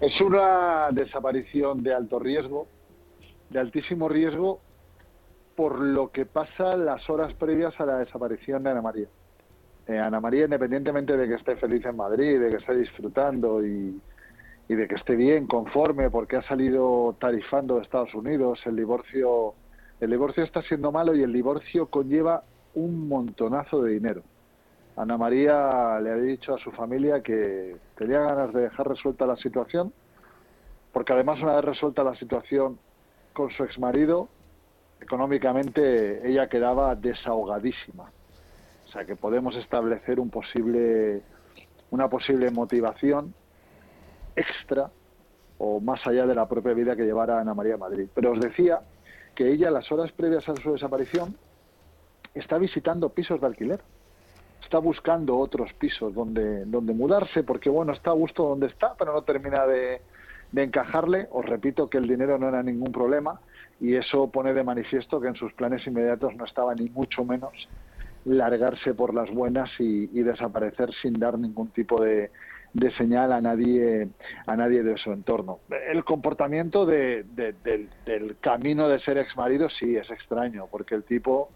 [0.00, 2.68] Es una desaparición de alto riesgo,
[3.50, 4.60] de altísimo riesgo,
[5.56, 9.08] por lo que pasa las horas previas a la desaparición de Ana María.
[9.88, 14.00] Eh, Ana María, independientemente de que esté feliz en Madrid, de que esté disfrutando y,
[14.68, 19.54] de que esté bien, conforme, porque ha salido tarifando de Estados Unidos, el divorcio,
[20.00, 22.42] el divorcio está siendo malo y el divorcio conlleva
[22.74, 24.22] un montonazo de dinero.
[24.96, 29.36] Ana María le ha dicho a su familia que tenía ganas de dejar resuelta la
[29.36, 29.92] situación,
[30.92, 32.78] porque además una vez resuelta la situación
[33.34, 34.28] con su exmarido,
[35.00, 38.10] económicamente ella quedaba desahogadísima.
[38.92, 41.22] O sea que podemos establecer un posible,
[41.90, 43.32] una posible motivación
[44.36, 44.90] extra
[45.56, 48.06] o más allá de la propia vida que llevara Ana María Madrid.
[48.14, 48.80] Pero os decía
[49.34, 51.34] que ella, las horas previas a su desaparición,
[52.34, 53.80] está visitando pisos de alquiler.
[54.62, 59.14] Está buscando otros pisos donde, donde mudarse, porque bueno, está a gusto donde está, pero
[59.14, 60.02] no termina de,
[60.52, 61.28] de encajarle.
[61.30, 63.40] Os repito que el dinero no era ningún problema
[63.80, 67.52] y eso pone de manifiesto que en sus planes inmediatos no estaba ni mucho menos
[68.24, 72.30] largarse por las buenas y, desaparecer sin dar ningún tipo de,
[72.72, 74.08] de, señal a nadie
[74.46, 75.58] a nadie de su entorno.
[75.90, 80.94] El comportamiento de, de, del, del, camino de ser ex marido sí es extraño, porque
[80.94, 81.50] el tipo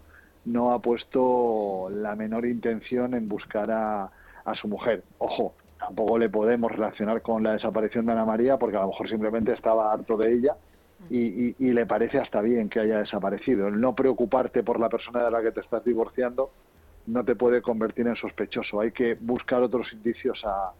[0.45, 4.11] no ha puesto la menor intención en buscar a
[4.55, 5.03] su mujer.
[5.17, 9.09] Ojo, tampoco le podemos relacionar con la desaparición de Ana María, porque a lo mejor
[9.09, 10.55] simplemente estaba harto de ella
[11.09, 13.67] y, y, le parece hasta bien que haya desaparecido.
[13.67, 16.51] El no preocuparte por la persona de la que te estás divorciando
[17.05, 18.81] no te puede convertir en sospechoso.
[18.81, 20.73] Hay que buscar otros indicios a,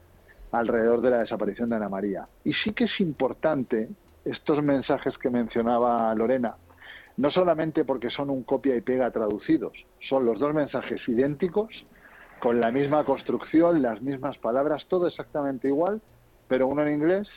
[0.52, 2.28] alrededor de la desaparición de Ana María.
[2.44, 3.90] Y sí que es importante
[4.26, 6.56] estos mensajes que mencionaba Lorena,
[7.18, 9.74] no solamente porque son un copia y pega traducidos,
[10.08, 11.86] son los dos mensajes idénticos,
[12.40, 16.02] con la misma construcción, las mismas palabras, todo exactamente igual,
[16.48, 17.28] pero uno en inglés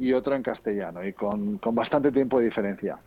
[0.00, 2.98] y otro en castellano y con, con, bastante tiempo de diferencia.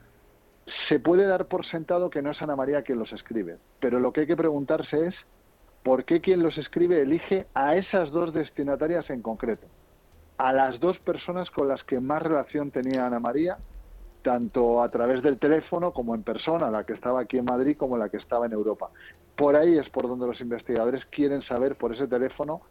[0.88, 4.13] Se puede dar por sentado que no es Ana María quien los escribe, pero lo
[4.13, 5.15] que hay que preguntarse es
[5.82, 9.65] por qué quien los escribe elige a esas dos destinatarias en concreto,
[10.38, 13.58] a las dos personas con las que más relación tenía Ana María,
[14.21, 17.97] tanto a través del teléfono como en persona, la que estaba aquí en Madrid como
[17.97, 18.91] la que estaba en Europa.
[19.36, 22.62] Por ahí es por donde los investigadores quieren saber por ese teléfono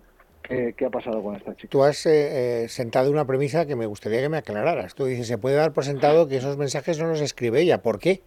[0.43, 1.69] ¿Qué, ¿Qué, ha pasado con esta chica?
[1.71, 4.95] Tú has eh, sentado una premisa que me gustaría que me aclararas.
[4.95, 7.83] Tú dices, se puede dar por sentado que esos mensajes no los escribe ella.
[7.83, 8.23] ¿Por qué?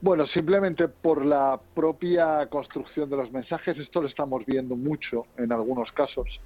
[0.00, 3.78] Bueno, simplemente por la propia construcción de los mensajes.
[3.78, 6.40] Esto lo estamos viendo mucho en algunos casos.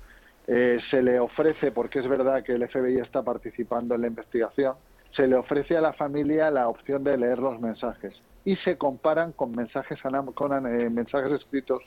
[0.47, 4.75] Eh, se le ofrece, porque es verdad que el FBI está participando en la investigación,
[5.13, 9.33] se le ofrece a la familia la opción de leer los mensajes y se comparan
[9.33, 9.99] con mensajes,
[10.35, 11.83] con, eh, mensajes escritos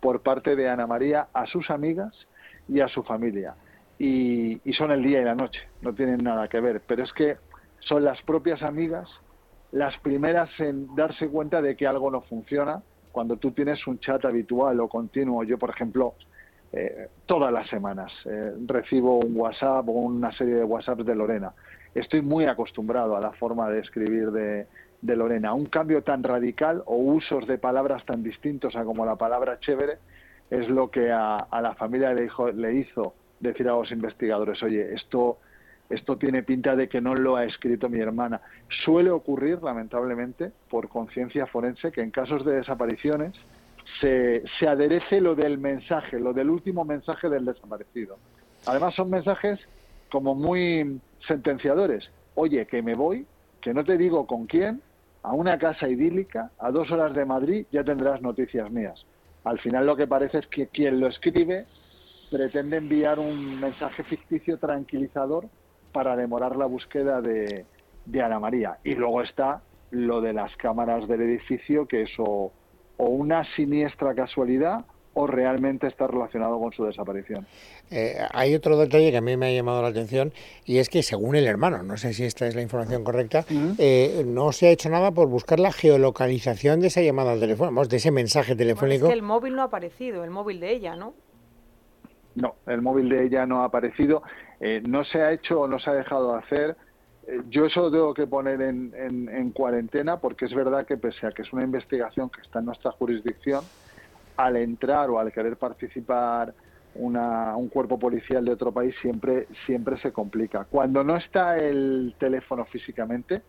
[0.00, 2.14] por parte de Ana María a sus amigas
[2.68, 3.54] y a su familia.
[3.98, 6.82] Y, y, son el día y la noche, no tienen nada que ver.
[6.86, 7.36] Pero es que
[7.80, 9.08] son las propias amigas
[9.72, 12.82] las primeras en darse cuenta de que algo no funciona
[13.12, 16.14] cuando tú tienes un chat habitual o continuo, yo por ejemplo,
[16.72, 21.52] eh, todas las semanas eh, recibo un WhatsApp o una serie de WhatsApps de Lorena.
[21.94, 24.66] Estoy muy acostumbrado a la forma de escribir de,
[25.06, 25.54] de Lorena.
[25.54, 29.98] Un cambio tan radical o usos de palabras tan distintos a como la palabra chévere
[30.50, 34.62] es lo que a, a la familia le, dijo, le hizo decir a los investigadores,
[34.62, 35.38] oye, esto
[35.88, 38.40] esto tiene pinta de que no lo ha escrito mi hermana.
[38.84, 43.34] Suele ocurrir, lamentablemente, por conciencia forense, que en casos de desapariciones
[44.00, 48.18] se, se aderece lo del mensaje, lo del último mensaje del desaparecido.
[48.66, 49.60] Además son mensajes
[50.10, 52.10] como muy sentenciadores.
[52.34, 53.24] Oye, que me voy,
[53.60, 54.82] que no te digo con quién,
[55.26, 59.04] a una casa idílica, a dos horas de Madrid, ya tendrás noticias mías.
[59.42, 61.66] Al final lo que parece es que quien lo escribe
[62.30, 65.48] pretende enviar un mensaje ficticio tranquilizador
[65.92, 67.66] para demorar la búsqueda de,
[68.04, 68.78] de Ana María.
[68.84, 72.52] Y luego está lo de las cámaras del edificio, que eso
[72.96, 74.84] o una siniestra casualidad
[75.18, 77.46] o realmente está relacionado con su desaparición.
[77.90, 80.30] Eh, hay otro detalle que a mí me ha llamado la atención
[80.66, 83.46] y es que según el hermano, no sé si esta es la información correcta,
[83.78, 87.70] eh, no se ha hecho nada por buscar la geolocalización de esa llamada al teléfono,
[87.70, 89.06] vamos, de ese mensaje telefónico.
[89.06, 91.14] Bueno, es que el móvil no ha aparecido, el móvil de ella, ¿no?
[92.34, 94.22] No, el móvil de ella no ha aparecido,
[94.60, 96.76] eh, no se ha hecho o no se ha dejado de hacer.
[97.26, 100.98] Eh, yo eso lo tengo que poner en, en, en cuarentena porque es verdad que
[100.98, 103.64] pese a que es una investigación que está en nuestra jurisdicción,
[104.36, 106.54] al entrar o al querer participar
[106.94, 110.66] una, un cuerpo policial de otro país siempre, siempre se complica.
[110.70, 113.42] Cuando no está el teléfono físicamente,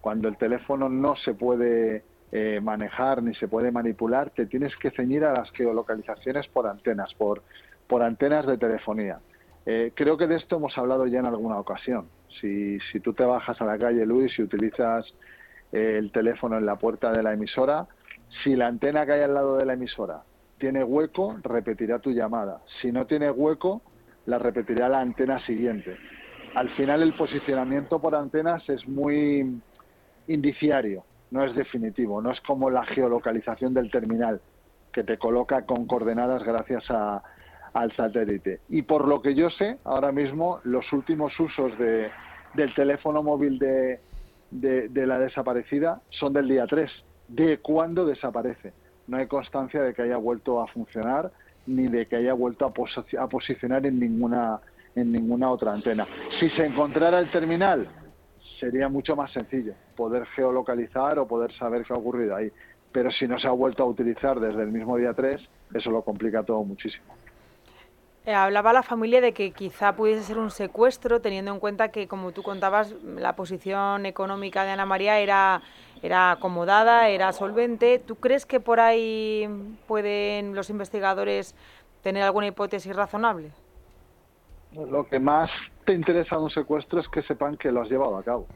[0.00, 4.90] cuando el teléfono no se puede eh, manejar ni se puede manipular, te tienes que
[4.90, 7.42] ceñir a las geolocalizaciones por antenas, por,
[7.86, 9.18] por antenas de telefonía.
[9.66, 12.08] Eh, creo que de esto hemos hablado ya en alguna ocasión.
[12.40, 15.06] Si, si tú te bajas a la calle, Luis, y utilizas
[15.72, 17.86] eh, el teléfono en la puerta de la emisora,
[18.42, 20.22] si la antena que hay al lado de la emisora
[20.60, 22.60] tiene hueco, repetirá tu llamada.
[22.80, 23.82] Si no tiene hueco,
[24.26, 25.96] la repetirá la antena siguiente.
[26.54, 29.60] Al final el posicionamiento por antenas es muy
[30.28, 34.40] indiciario, no es definitivo, no es como la geolocalización del terminal,
[34.92, 37.22] que te coloca con coordenadas gracias a,
[37.72, 38.60] al satélite.
[38.68, 42.10] Y por lo que yo sé, ahora mismo los últimos usos de,
[42.54, 44.00] del teléfono móvil de,
[44.50, 46.90] de, de la desaparecida son del día 3,
[47.28, 48.72] de cuándo desaparece
[49.10, 51.32] no hay constancia de que haya vuelto a funcionar
[51.66, 54.60] ni de que haya vuelto a, posi a posicionar en ninguna
[54.94, 56.06] en ninguna otra antena.
[56.38, 57.88] Si se encontrara el terminal,
[58.58, 62.50] sería mucho más sencillo poder geolocalizar o poder saber qué ha ocurrido ahí.
[62.92, 65.40] Pero si no se ha vuelto a utilizar desde el mismo día 3,
[65.74, 67.04] eso lo complica todo muchísimo.
[68.26, 72.06] Eh, hablaba la familia de que quizá pudiese ser un secuestro, teniendo en cuenta que,
[72.06, 75.62] como tú contabas, la posición económica de Ana María era,
[76.02, 77.98] era acomodada, era solvente.
[77.98, 79.48] ¿Tú crees que por ahí
[79.86, 81.54] pueden los investigadores
[82.02, 83.52] tener alguna hipótesis razonable?
[84.72, 85.50] Lo que más
[85.86, 88.46] te interesa de un secuestro es que sepan que lo has llevado a cabo.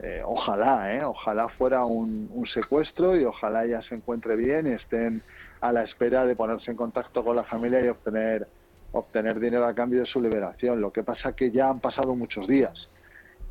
[0.00, 4.72] Eh, ojalá, eh, ojalá fuera un, un secuestro y ojalá ella se encuentre bien y
[4.72, 5.22] estén
[5.68, 8.46] a la espera de ponerse en contacto con la familia y obtener
[8.92, 10.80] obtener dinero a cambio de su liberación.
[10.80, 12.88] Lo que pasa que ya han pasado muchos días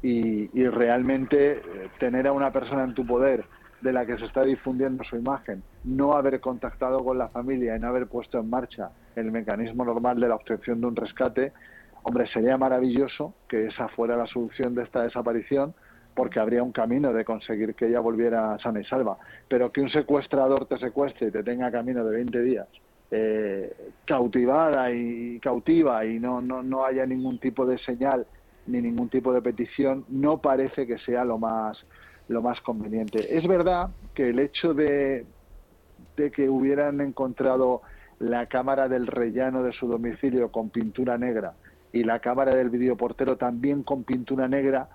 [0.02, 1.62] y, y realmente eh,
[2.00, 3.46] tener a una persona en tu poder
[3.82, 7.80] de la que se está difundiendo su imagen, no haber contactado con la familia y
[7.80, 11.54] no haber puesto en marcha el mecanismo normal de la obtención de un rescate,
[12.04, 15.74] hombre, sería maravilloso que esa fuera la solución de esta desaparición,
[16.16, 19.18] porque habría un camino de conseguir que ella volviera sana y salva.
[19.48, 22.68] Pero que un secuestrador te secuestre y te tenga camino de 20 días
[23.12, 23.72] eh,
[24.06, 28.26] cautivada y cautiva y no, no, no haya ningún tipo de señal
[28.68, 31.78] ni ningún tipo de petición, no parece que sea lo más,
[32.28, 33.38] lo más conveniente.
[33.38, 35.26] Es verdad que el hecho de,
[36.18, 37.84] de que hubieran encontrado
[38.18, 41.54] la cámara del rellano de su domicilio con pintura negra
[41.94, 44.90] y la cámara del videoportero también con pintura negra,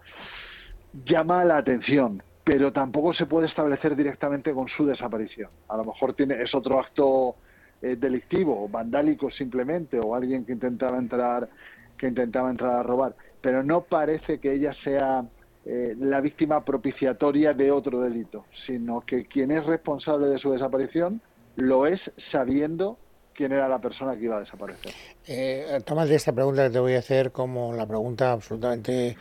[1.04, 5.50] llama la atención, pero tampoco se puede establecer directamente con su desaparición.
[5.68, 7.36] A lo mejor tiene, es otro acto
[7.82, 11.48] eh, delictivo, vandálico simplemente, o alguien que intentaba entrar,
[11.96, 13.14] que intentaba entrar a robar.
[13.40, 15.24] Pero no parece que ella sea
[15.64, 21.20] eh, la víctima propiciatoria de otro delito, sino que quien es responsable de su desaparición
[21.56, 22.00] lo es
[22.32, 22.98] sabiendo
[23.34, 24.92] quién era la persona que iba a desaparecer.
[25.26, 29.16] Eh, de esta pregunta que te voy a hacer como la pregunta absolutamente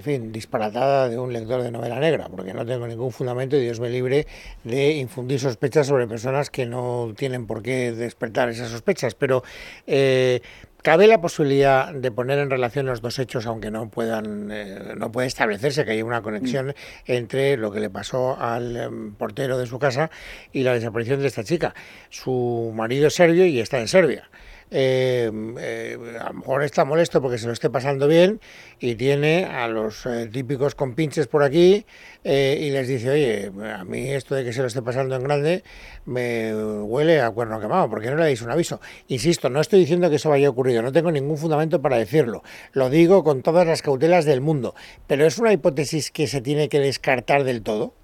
[0.00, 3.60] en fin, disparatada de un lector de novela negra, porque no tengo ningún fundamento y
[3.60, 4.26] Dios me libre
[4.64, 9.14] de infundir sospechas sobre personas que no tienen por qué despertar esas sospechas.
[9.14, 9.42] Pero,
[9.86, 10.40] eh,
[10.82, 15.12] ¿Cabe la posibilidad de poner en relación los dos hechos, aunque no puedan, eh, no
[15.12, 16.74] puede establecerse que haya una conexión
[17.04, 20.10] entre lo que le pasó al em, portero de su casa
[20.54, 21.74] y la desaparición de esta chica?
[22.08, 24.30] Su marido es serbio y está en Serbia
[24.72, 28.40] eh, eh, a lo mejor está molesto porque se lo esté pasando bien
[28.78, 31.84] y tiene a los eh, típicos compinches por aquí
[32.22, 35.64] y les dice, oye, a mí esto de que se lo esté pasando en grande
[36.04, 38.80] me huele a cuerno quemado, porque no le dais un aviso?
[39.08, 42.42] Insisto, no estoy diciendo que eso vaya ocurrido, no tengo ningún fundamento para decirlo,
[42.72, 44.74] lo digo con todas las cautelas del mundo,
[45.06, 47.94] pero es una hipótesis que se tiene que descartar del todo.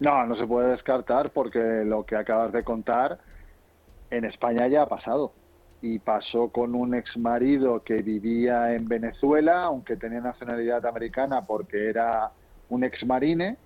[0.00, 3.18] No, no se puede descartar porque lo que acabas de contar
[4.10, 5.32] en España ya ha pasado.
[5.82, 11.88] Y pasó con un ex marido que vivía en Venezuela, aunque tenía nacionalidad americana porque
[11.88, 12.30] era
[12.68, 13.56] un ex marine,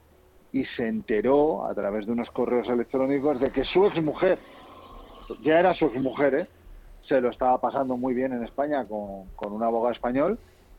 [0.52, 4.38] y se enteró a través de unos correos electrónicos de que su ex mujer,
[5.42, 6.48] ya era su ex mujer, ¿eh?
[7.08, 10.38] se lo estaba pasando muy bien en España con, con un abogado español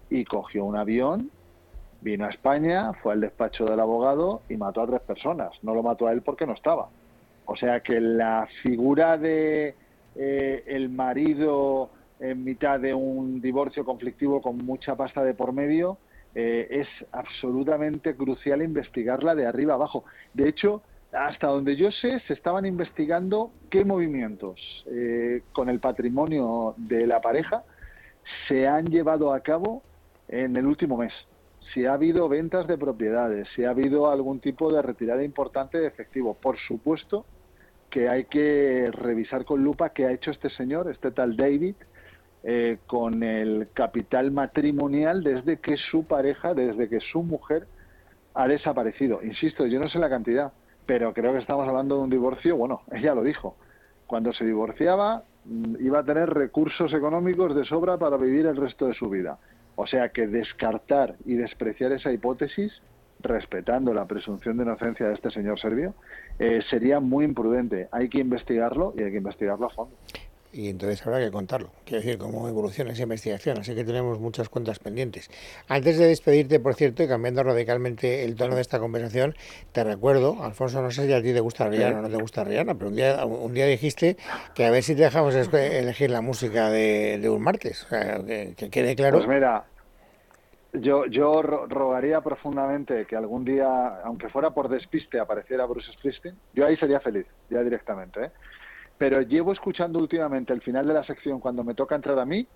[0.09, 1.29] y cogió un avión,
[2.01, 5.51] vino a España, fue al despacho del abogado y mató a tres personas.
[5.61, 6.87] No lo mató a él porque no estaba.
[7.45, 9.75] O sea que la figura de
[10.15, 11.89] eh, el marido
[12.19, 15.97] en mitad de un divorcio conflictivo con mucha pasta de por medio
[16.33, 20.05] eh, es absolutamente crucial investigarla de arriba abajo.
[20.33, 20.81] De hecho,
[21.11, 27.21] hasta donde yo sé, se estaban investigando qué movimientos eh, con el patrimonio de la
[27.21, 27.63] pareja
[28.47, 29.83] se han llevado a cabo
[30.27, 31.13] en el último mes.
[31.73, 35.87] Si ha habido ventas de propiedades, si ha habido algún tipo de retirada importante de
[35.87, 36.35] efectivo.
[36.35, 37.25] Por supuesto
[37.95, 41.75] que hay que revisar con lupa qué ha hecho este señor, este tal David,
[42.43, 47.67] eh, con el capital matrimonial desde que su pareja, desde que su mujer
[48.33, 49.23] ha desaparecido.
[49.23, 50.51] Insisto, yo no sé la cantidad,
[50.85, 53.55] pero creo que estamos hablando de un divorcio, bueno, ella lo dijo,
[54.07, 58.87] cuando se divorciaba mm, iba a tener recursos económicos de sobra para vivir el resto
[58.87, 59.37] de su vida.
[59.77, 62.73] O sea que descartar y despreciar esa hipótesis
[63.21, 65.93] respetando la presunción de inocencia de este señor serbio,
[66.39, 67.87] eh, sería muy imprudente.
[67.91, 69.95] Hay que investigarlo y hay que investigarlo a fondo.
[70.55, 71.69] Y entonces habrá que contarlo.
[71.83, 73.57] Quiero decir, cómo evoluciona esa investigación.
[73.59, 75.29] Así que tenemos muchas cuentas pendientes.
[75.67, 79.35] Antes de despedirte, por cierto, y cambiando radicalmente el tono de esta conversación,
[79.73, 82.45] te recuerdo, Alfonso, no sé si a ti te gusta Rihanna o no te gusta
[82.45, 84.15] Rihanna, pero un día, un día dijiste
[84.53, 87.83] que a ver si te dejamos elegir la música de, de un martes.
[87.83, 89.17] O sea, que, que quede claro.
[89.17, 89.65] Pues mira,
[90.79, 96.35] yo, yo rogaría profundamente que algún día, aunque fuera por despiste, apareciera Bruce Springsteen.
[96.53, 98.25] Yo ahí sería feliz, ya directamente.
[98.25, 98.31] ¿eh?
[98.97, 102.47] Pero llevo escuchando últimamente el final de la sección cuando me toca entrar a mí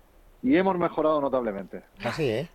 [0.42, 1.82] y hemos mejorado notablemente.
[2.02, 2.48] Así, ¿eh?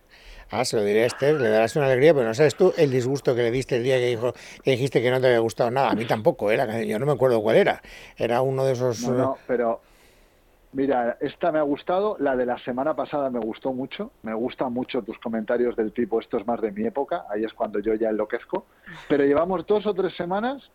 [0.51, 2.91] Ah, se lo diré a Esther, le darás una alegría, pero no sabes tú el
[2.91, 5.71] disgusto que le diste el día que, dijo, que dijiste que no te había gustado
[5.71, 5.89] nada.
[5.89, 7.81] A mí tampoco, era, yo no me acuerdo cuál era.
[8.15, 9.01] Era uno de esos...
[9.01, 9.81] No, no, pero
[10.75, 14.73] Mira, esta me ha gustado, la de la semana pasada me gustó mucho, me gustan
[14.73, 17.93] mucho tus comentarios del tipo, esto es más de mi época, ahí es cuando yo
[17.93, 18.65] ya enloquezco,
[19.07, 20.69] pero llevamos dos o tres semanas,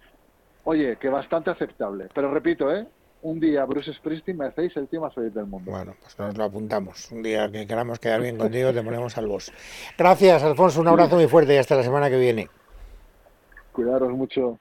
[0.65, 2.87] oye, que bastante aceptable, pero repito, ¿eh?
[3.21, 5.71] Un día Bruce Springsteen me hacéis el tío más feliz del mundo.
[5.71, 7.13] Bueno, pues nos lo apuntamos.
[7.13, 9.53] Un día que queramos quedar bien contigo, te ponemos al boss.
[9.99, 10.81] Gracias, Alfonso.
[10.81, 12.49] Un abrazo muy fuerte y hasta la semana que viene.
[13.73, 14.59] Cuidaros mucho.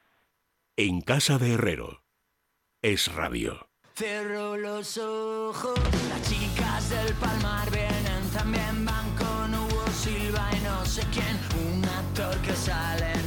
[0.75, 2.01] En casa de Herrero.
[2.81, 3.68] Es rabio.
[3.99, 5.77] Cierro los ojos,
[6.07, 11.37] las chicas del Palmar vienen, también van con Hugo Silva y no sé quién,
[11.67, 13.18] un actor que sale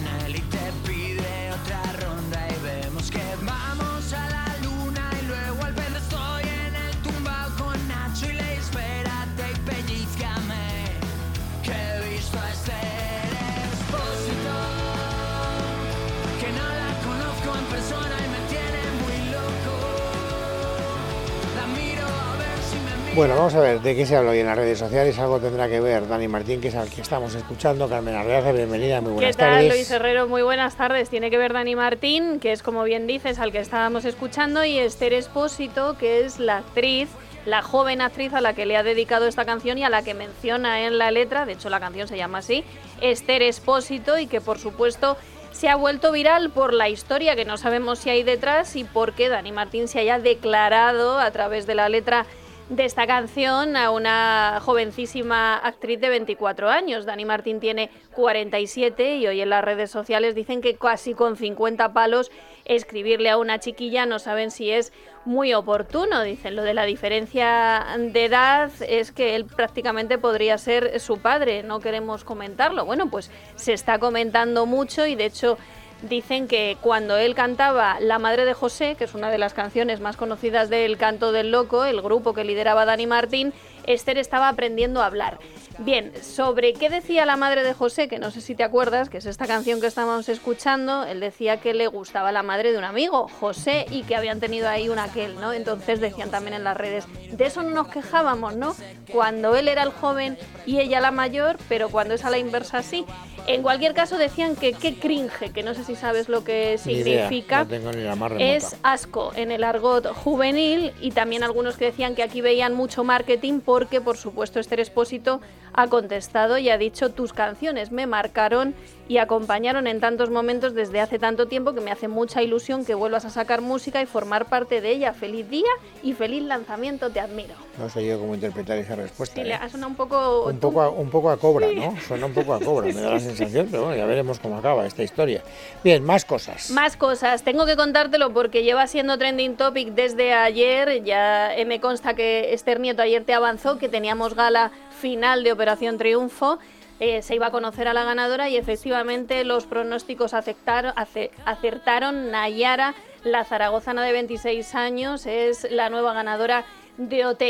[23.14, 25.18] Bueno, vamos a ver de qué se habla hoy en las redes sociales.
[25.18, 27.86] Algo tendrá que ver Dani Martín, que es al que estamos escuchando.
[27.86, 29.68] Carmen Arreaza, bienvenida, muy ¿Qué buenas tal, tardes.
[29.74, 30.28] Luis Herrero?
[30.28, 31.10] Muy buenas tardes.
[31.10, 34.78] Tiene que ver Dani Martín, que es como bien dices, al que estábamos escuchando, y
[34.78, 37.10] Esther Espósito, que es la actriz,
[37.44, 40.14] la joven actriz a la que le ha dedicado esta canción y a la que
[40.14, 42.64] menciona en la letra, de hecho la canción se llama así,
[43.02, 45.18] Esther Espósito, y que por supuesto
[45.50, 49.12] se ha vuelto viral por la historia que no sabemos si hay detrás y por
[49.12, 52.24] qué Dani Martín se haya declarado a través de la letra
[52.68, 57.04] de esta canción a una jovencísima actriz de 24 años.
[57.04, 61.92] Dani Martín tiene 47 y hoy en las redes sociales dicen que casi con 50
[61.92, 62.30] palos
[62.64, 64.92] escribirle a una chiquilla no saben si es
[65.24, 66.22] muy oportuno.
[66.22, 71.62] Dicen lo de la diferencia de edad es que él prácticamente podría ser su padre.
[71.62, 72.84] No queremos comentarlo.
[72.84, 75.58] Bueno, pues se está comentando mucho y de hecho
[76.02, 80.00] dicen que cuando él cantaba La Madre de José, que es una de las canciones
[80.00, 83.52] más conocidas del Canto del Loco, el grupo que lideraba Dani Martín,
[83.86, 85.38] Esther estaba aprendiendo a hablar.
[85.78, 89.18] Bien, sobre qué decía la madre de José, que no sé si te acuerdas, que
[89.18, 92.84] es esta canción que estábamos escuchando, él decía que le gustaba la madre de un
[92.84, 95.52] amigo, José, y que habían tenido ahí un aquel, ¿no?
[95.52, 98.76] Entonces decían también en las redes, de eso no nos quejábamos, ¿no?
[99.10, 102.82] Cuando él era el joven y ella la mayor, pero cuando es a la inversa
[102.82, 103.06] sí.
[103.48, 106.92] En cualquier caso decían que qué cringe, que no sé si sabes lo que Ni
[106.92, 107.64] idea, significa.
[107.64, 108.32] no tengo ni la más.
[108.38, 113.02] Es asco en el argot juvenil y también algunos que decían que aquí veían mucho
[113.02, 115.40] marketing porque por supuesto Esther Expósito
[115.72, 118.74] ha contestado y ha dicho tus canciones me marcaron
[119.08, 122.94] y acompañaron en tantos momentos desde hace tanto tiempo que me hace mucha ilusión que
[122.94, 125.12] vuelvas a sacar música y formar parte de ella.
[125.12, 125.68] Feliz día
[126.02, 127.54] y feliz lanzamiento, te admiro.
[127.78, 129.42] No sé yo cómo interpretar esa respuesta.
[129.42, 129.54] Sí, ¿eh?
[129.54, 130.46] ha sonado un poco...
[130.46, 131.94] Un poco, a, un poco a cobra, ¿no?
[132.06, 134.86] Suena un poco a cobra, me da la sensación, pero bueno, ya veremos cómo acaba
[134.86, 135.42] esta historia.
[135.84, 136.70] Bien, más cosas.
[136.70, 141.02] Más cosas, tengo que contártelo porque lleva siendo trending topic desde ayer.
[141.04, 145.98] Ya me consta que Esther Nieto ayer te avanzó que teníamos gala final de Operación
[145.98, 146.58] Triunfo.
[147.00, 152.30] Eh, se iba a conocer a la ganadora y efectivamente los pronósticos aceptaron, ace- acertaron.
[152.30, 152.94] Nayara,
[153.24, 156.64] la zaragozana de 26 años, es la nueva ganadora
[156.98, 157.42] de OT.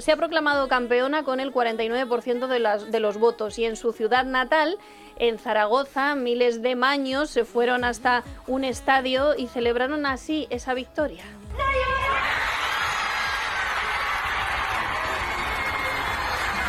[0.00, 4.24] Se ha proclamado campeona con el 49% de, de los votos y en su ciudad
[4.24, 4.78] natal,
[5.16, 11.24] en Zaragoza, miles de maños se fueron hasta un estadio y celebraron así esa victoria.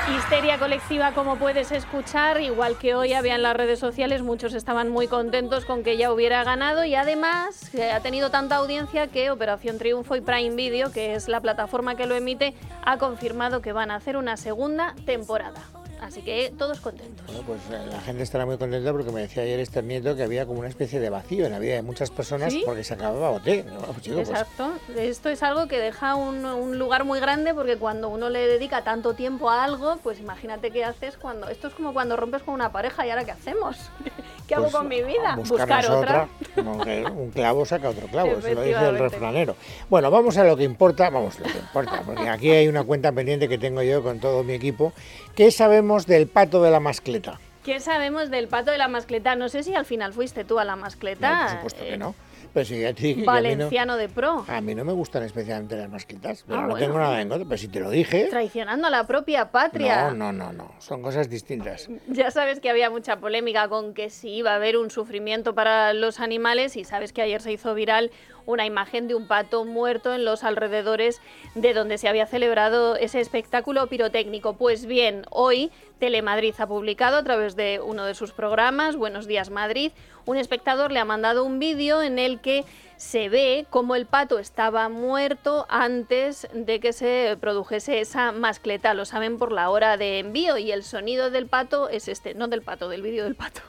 [0.10, 4.90] Histeria colectiva, como puedes escuchar, igual que hoy había en las redes sociales, muchos estaban
[4.90, 9.30] muy contentos con que ella hubiera ganado y además eh, ha tenido tanta audiencia que
[9.30, 13.74] Operación Triunfo y Prime Video, que es la plataforma que lo emite, ha confirmado que
[13.74, 15.62] van a hacer una segunda temporada.
[16.02, 17.26] Así que todos contentos.
[17.28, 20.24] Bueno, pues eh, la gente estará muy contenta porque me decía ayer Esther Nieto que
[20.24, 22.64] había como una especie de vacío en la vida de muchas personas ¿Sí?
[22.66, 23.66] porque se acababa OT.
[23.66, 24.74] No, pues, pues, Exacto.
[24.98, 28.84] Esto es algo que deja un, un lugar muy grande porque cuando uno le dedica
[28.84, 31.48] tanto tiempo a algo, pues imagínate qué haces cuando...
[31.50, 33.78] Esto es como cuando rompes con una pareja y ahora qué hacemos.
[34.52, 35.38] ¿Qué hago pues, con mi vida?
[35.38, 36.28] Buscar otra.
[36.58, 39.56] un clavo saca otro clavo, eso lo dice el refranero.
[39.90, 42.84] Bueno, vamos a lo que importa, vamos a lo que importa, porque aquí hay una
[42.84, 44.92] cuenta pendiente que tengo yo con todo mi equipo.
[45.36, 47.40] ¿Qué sabemos del pato de la mascleta?
[47.64, 49.36] ¿Qué sabemos del pato de la mascleta?
[49.36, 51.32] No sé si al final fuiste tú a la mascleta.
[51.32, 52.16] No, por supuesto que eh, no.
[52.54, 54.46] Pero si ya te dije que a mí no- Valenciano de pro.
[54.48, 56.86] A mí no me gustan especialmente las mascletas, pero Ah, no bueno.
[56.86, 57.48] tengo nada en contra.
[57.48, 58.26] Pero si te lo dije.
[58.30, 60.10] Traicionando a la propia patria.
[60.12, 60.72] No, no, no, no.
[60.80, 61.90] Son cosas distintas.
[62.08, 65.94] Ya sabes que había mucha polémica con que si iba a haber un sufrimiento para
[65.94, 68.12] los animales y sabes que ayer se hizo viral
[68.48, 71.22] una imagen de un pato muerto en los alrededores
[71.56, 74.58] de donde se había celebrado ese espectáculo pirotécnico.
[74.58, 79.52] Pues bien, hoy Telemadrid ha publicado a través de uno de sus programas, Buenos Días
[79.52, 79.92] Madrid,
[80.26, 82.66] un espectador le ha mandado un vídeo en el que
[82.98, 88.94] se ve cómo el pato estaba muerto antes de que se produjese esa mascleta.
[88.94, 92.48] Lo saben por la hora de envío y el sonido del pato es este, no
[92.48, 93.62] del pato, del vídeo del pato.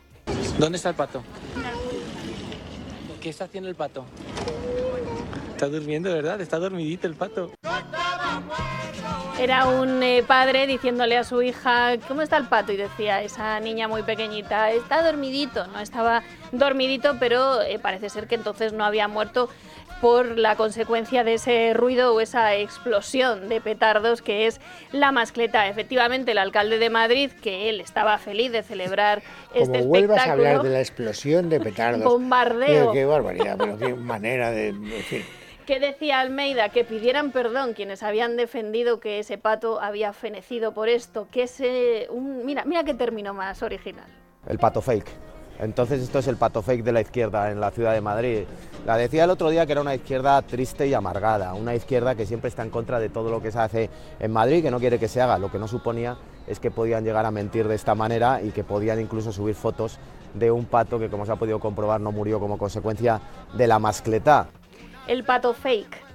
[0.58, 1.22] ¿Dónde está el pato?
[3.22, 4.04] ¿Qué está haciendo el pato?
[5.52, 6.40] Está durmiendo, ¿verdad?
[6.40, 7.52] Está dormidito el pato.
[9.42, 12.70] Era un eh, padre diciéndole a su hija, ¿cómo está el pato?
[12.70, 15.66] Y decía, esa niña muy pequeñita, está dormidito.
[15.66, 16.22] No estaba
[16.52, 19.48] dormidito, pero eh, parece ser que entonces no había muerto
[20.00, 24.60] por la consecuencia de ese ruido o esa explosión de petardos que es
[24.92, 25.66] la mascleta.
[25.66, 29.24] Efectivamente, el alcalde de Madrid, que él estaba feliz de celebrar
[29.56, 32.04] este Como vuelvas a hablar de la explosión de petardos.
[32.04, 32.92] Bombardeo.
[32.92, 34.68] Qué, qué barbaridad, pero qué manera de.
[34.68, 35.24] En fin.
[35.66, 36.68] ¿Qué decía Almeida?
[36.70, 41.28] Que pidieran perdón quienes habían defendido que ese pato había fenecido por esto.
[41.30, 42.06] Que ese.
[42.10, 44.04] un- mira, mira qué término más original.
[44.48, 45.08] El pato fake.
[45.60, 48.44] Entonces esto es el pato fake de la izquierda en la ciudad de Madrid.
[48.84, 52.26] La decía el otro día que era una izquierda triste y amargada, una izquierda que
[52.26, 54.98] siempre está en contra de todo lo que se hace en Madrid, que no quiere
[54.98, 55.38] que se haga.
[55.38, 56.16] Lo que no suponía
[56.48, 60.00] es que podían llegar a mentir de esta manera y que podían incluso subir fotos
[60.34, 63.20] de un pato que, como se ha podido comprobar, no murió como consecuencia
[63.52, 64.48] de la mascleta.
[65.08, 66.11] El pato fake.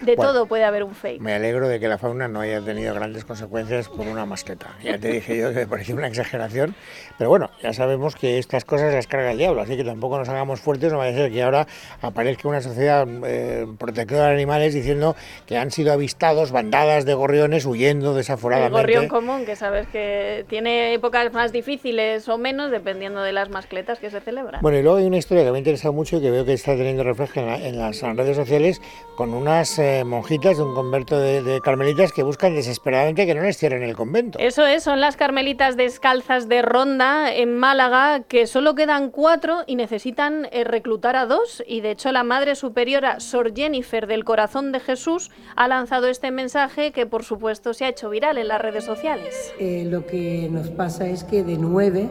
[0.00, 0.32] De Bueno.
[0.32, 1.20] todo puede haber un fake.
[1.20, 4.68] Me alegro de que la fauna no haya tenido grandes consecuencias por una mascleta.
[4.82, 6.74] Ya te dije yo que me parecía una exageración,
[7.18, 10.28] pero bueno, ya sabemos que estas cosas las carga el diablo, así que tampoco nos
[10.28, 11.66] hagamos fuertes, no vaya a ser que ahora
[12.00, 17.66] aparezca una sociedad eh, protectora de animales diciendo que han sido avistados bandadas de gorriones
[17.66, 18.78] huyendo El desaforadamente.
[18.78, 23.98] gorrión común, que sabes que tiene épocas más difíciles o menos dependiendo de las mascletas
[23.98, 24.62] que se celebran.
[24.62, 26.54] Bueno, y luego hay una historia que me ha interesado mucho y que veo que
[26.54, 28.80] está teniendo reflejo en, la- en las redes sociales
[29.16, 33.34] con unas eh, eh, monjitas de un convento de, de carmelitas que buscan desesperadamente que
[33.34, 34.38] no les cierren el convento.
[34.38, 39.76] Eso es, son las carmelitas descalzas de Ronda en Málaga, que solo quedan cuatro y
[39.76, 41.62] necesitan eh, reclutar a dos.
[41.66, 46.30] Y de hecho la Madre Superiora Sor Jennifer del Corazón de Jesús ha lanzado este
[46.30, 49.52] mensaje que por supuesto se ha hecho viral en las redes sociales.
[49.58, 52.08] Eh, lo que nos pasa es que de nueve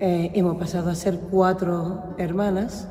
[0.00, 2.88] eh, hemos pasado a ser cuatro hermanas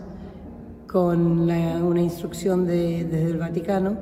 [0.92, 3.98] con una instrucción de- desde el Vaticano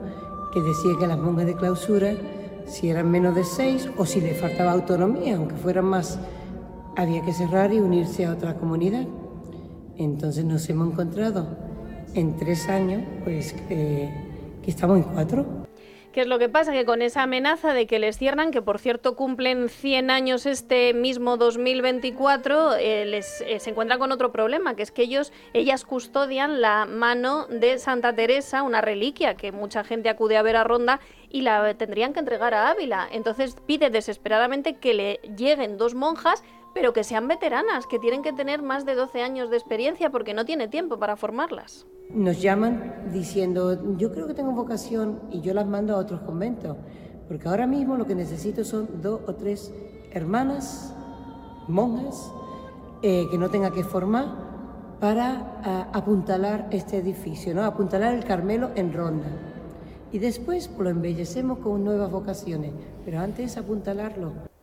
[0.54, 2.14] que decía que las monjas de clausura,
[2.66, 6.18] si eran menos de seis o si les faltaba autonomía, aunque fueran más,
[6.96, 9.06] había que cerrar y unirse a otra comunidad.
[9.98, 11.46] Entonces nos hemos encontrado
[12.14, 14.10] en tres años, pues eh,
[14.64, 15.67] que estamos en cuatro.
[16.18, 16.72] ¿Qué es lo que pasa?
[16.72, 20.96] Que con esa amenaza de que les cierran, que por cierto cumplen 100 años este
[20.96, 25.86] mismo 2024, eh, les, eh, se encuentran con otro problema, que es que ellos, ellas
[25.86, 30.64] custodian la mano de Santa Teresa, una reliquia que mucha gente acude a ver a
[30.64, 33.08] Ronda y la tendrían que entregar a Ávila.
[33.12, 36.44] Entonces pide desesperadamente que le lleguen dos monjas
[36.78, 40.36] pero que sean veteranas, que tienen que tener más de 12 años de experiencia porque
[40.36, 41.88] no tiene tiempo para formarlas.
[42.12, 46.78] Nos llaman diciendo, yo creo que tengo vocación y yo las mando a otros conventos,
[47.28, 49.74] porque ahora mismo lo que necesito son dos o tres
[50.12, 50.94] hermanas,
[51.68, 52.32] monjas,
[53.02, 54.28] eh, que no tenga que formar
[55.00, 57.64] para ah, apuntalar este edificio, ¿no?
[57.64, 59.32] apuntalar el Carmelo en Ronda.
[60.12, 62.72] Y después lo embellecemos con nuevas vocaciones,
[63.04, 64.57] pero antes apuntalarlo.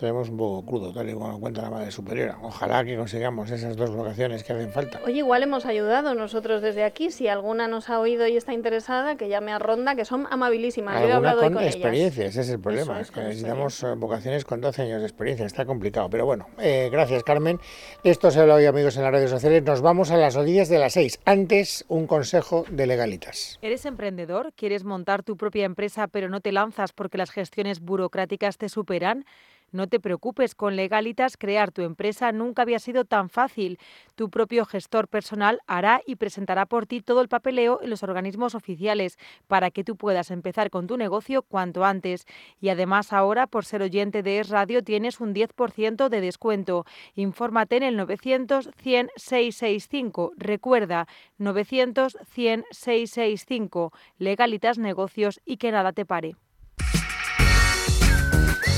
[0.00, 2.38] Tenemos un poco crudo, tal y como cuenta la Madre Superiora.
[2.40, 4.98] Ojalá que consigamos esas dos vocaciones que hacen falta.
[5.04, 7.10] Oye, igual hemos ayudado nosotros desde aquí.
[7.10, 11.02] Si alguna nos ha oído y está interesada, que llame a Ronda, que son amabilísimas.
[11.02, 11.74] Yo he hablado hoy con con ellas.
[11.74, 12.98] experiencia, ese es el problema.
[12.98, 16.08] Es, que necesitamos eh, vocaciones con 12 años de experiencia, está complicado.
[16.08, 17.60] Pero bueno, eh, gracias Carmen.
[18.02, 19.62] Esto se lo hoy amigos en las redes sociales.
[19.64, 21.20] Nos vamos a las noticias de las 6.
[21.26, 23.58] Antes, un consejo de legalitas.
[23.60, 24.54] ¿Eres emprendedor?
[24.56, 29.26] ¿Quieres montar tu propia empresa pero no te lanzas porque las gestiones burocráticas te superan?
[29.72, 33.78] No te preocupes, con Legalitas crear tu empresa nunca había sido tan fácil.
[34.16, 38.56] Tu propio gestor personal hará y presentará por ti todo el papeleo en los organismos
[38.56, 39.16] oficiales
[39.46, 42.26] para que tú puedas empezar con tu negocio cuanto antes.
[42.60, 46.84] Y además ahora, por ser oyente de Es Radio, tienes un 10% de descuento.
[47.14, 50.32] Infórmate en el 900 100 665.
[50.36, 51.06] Recuerda,
[51.38, 53.92] 900 100 665.
[54.18, 56.34] Legalitas Negocios y que nada te pare.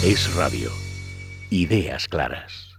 [0.03, 0.73] Es Radio.
[1.49, 2.72] Ideas claras.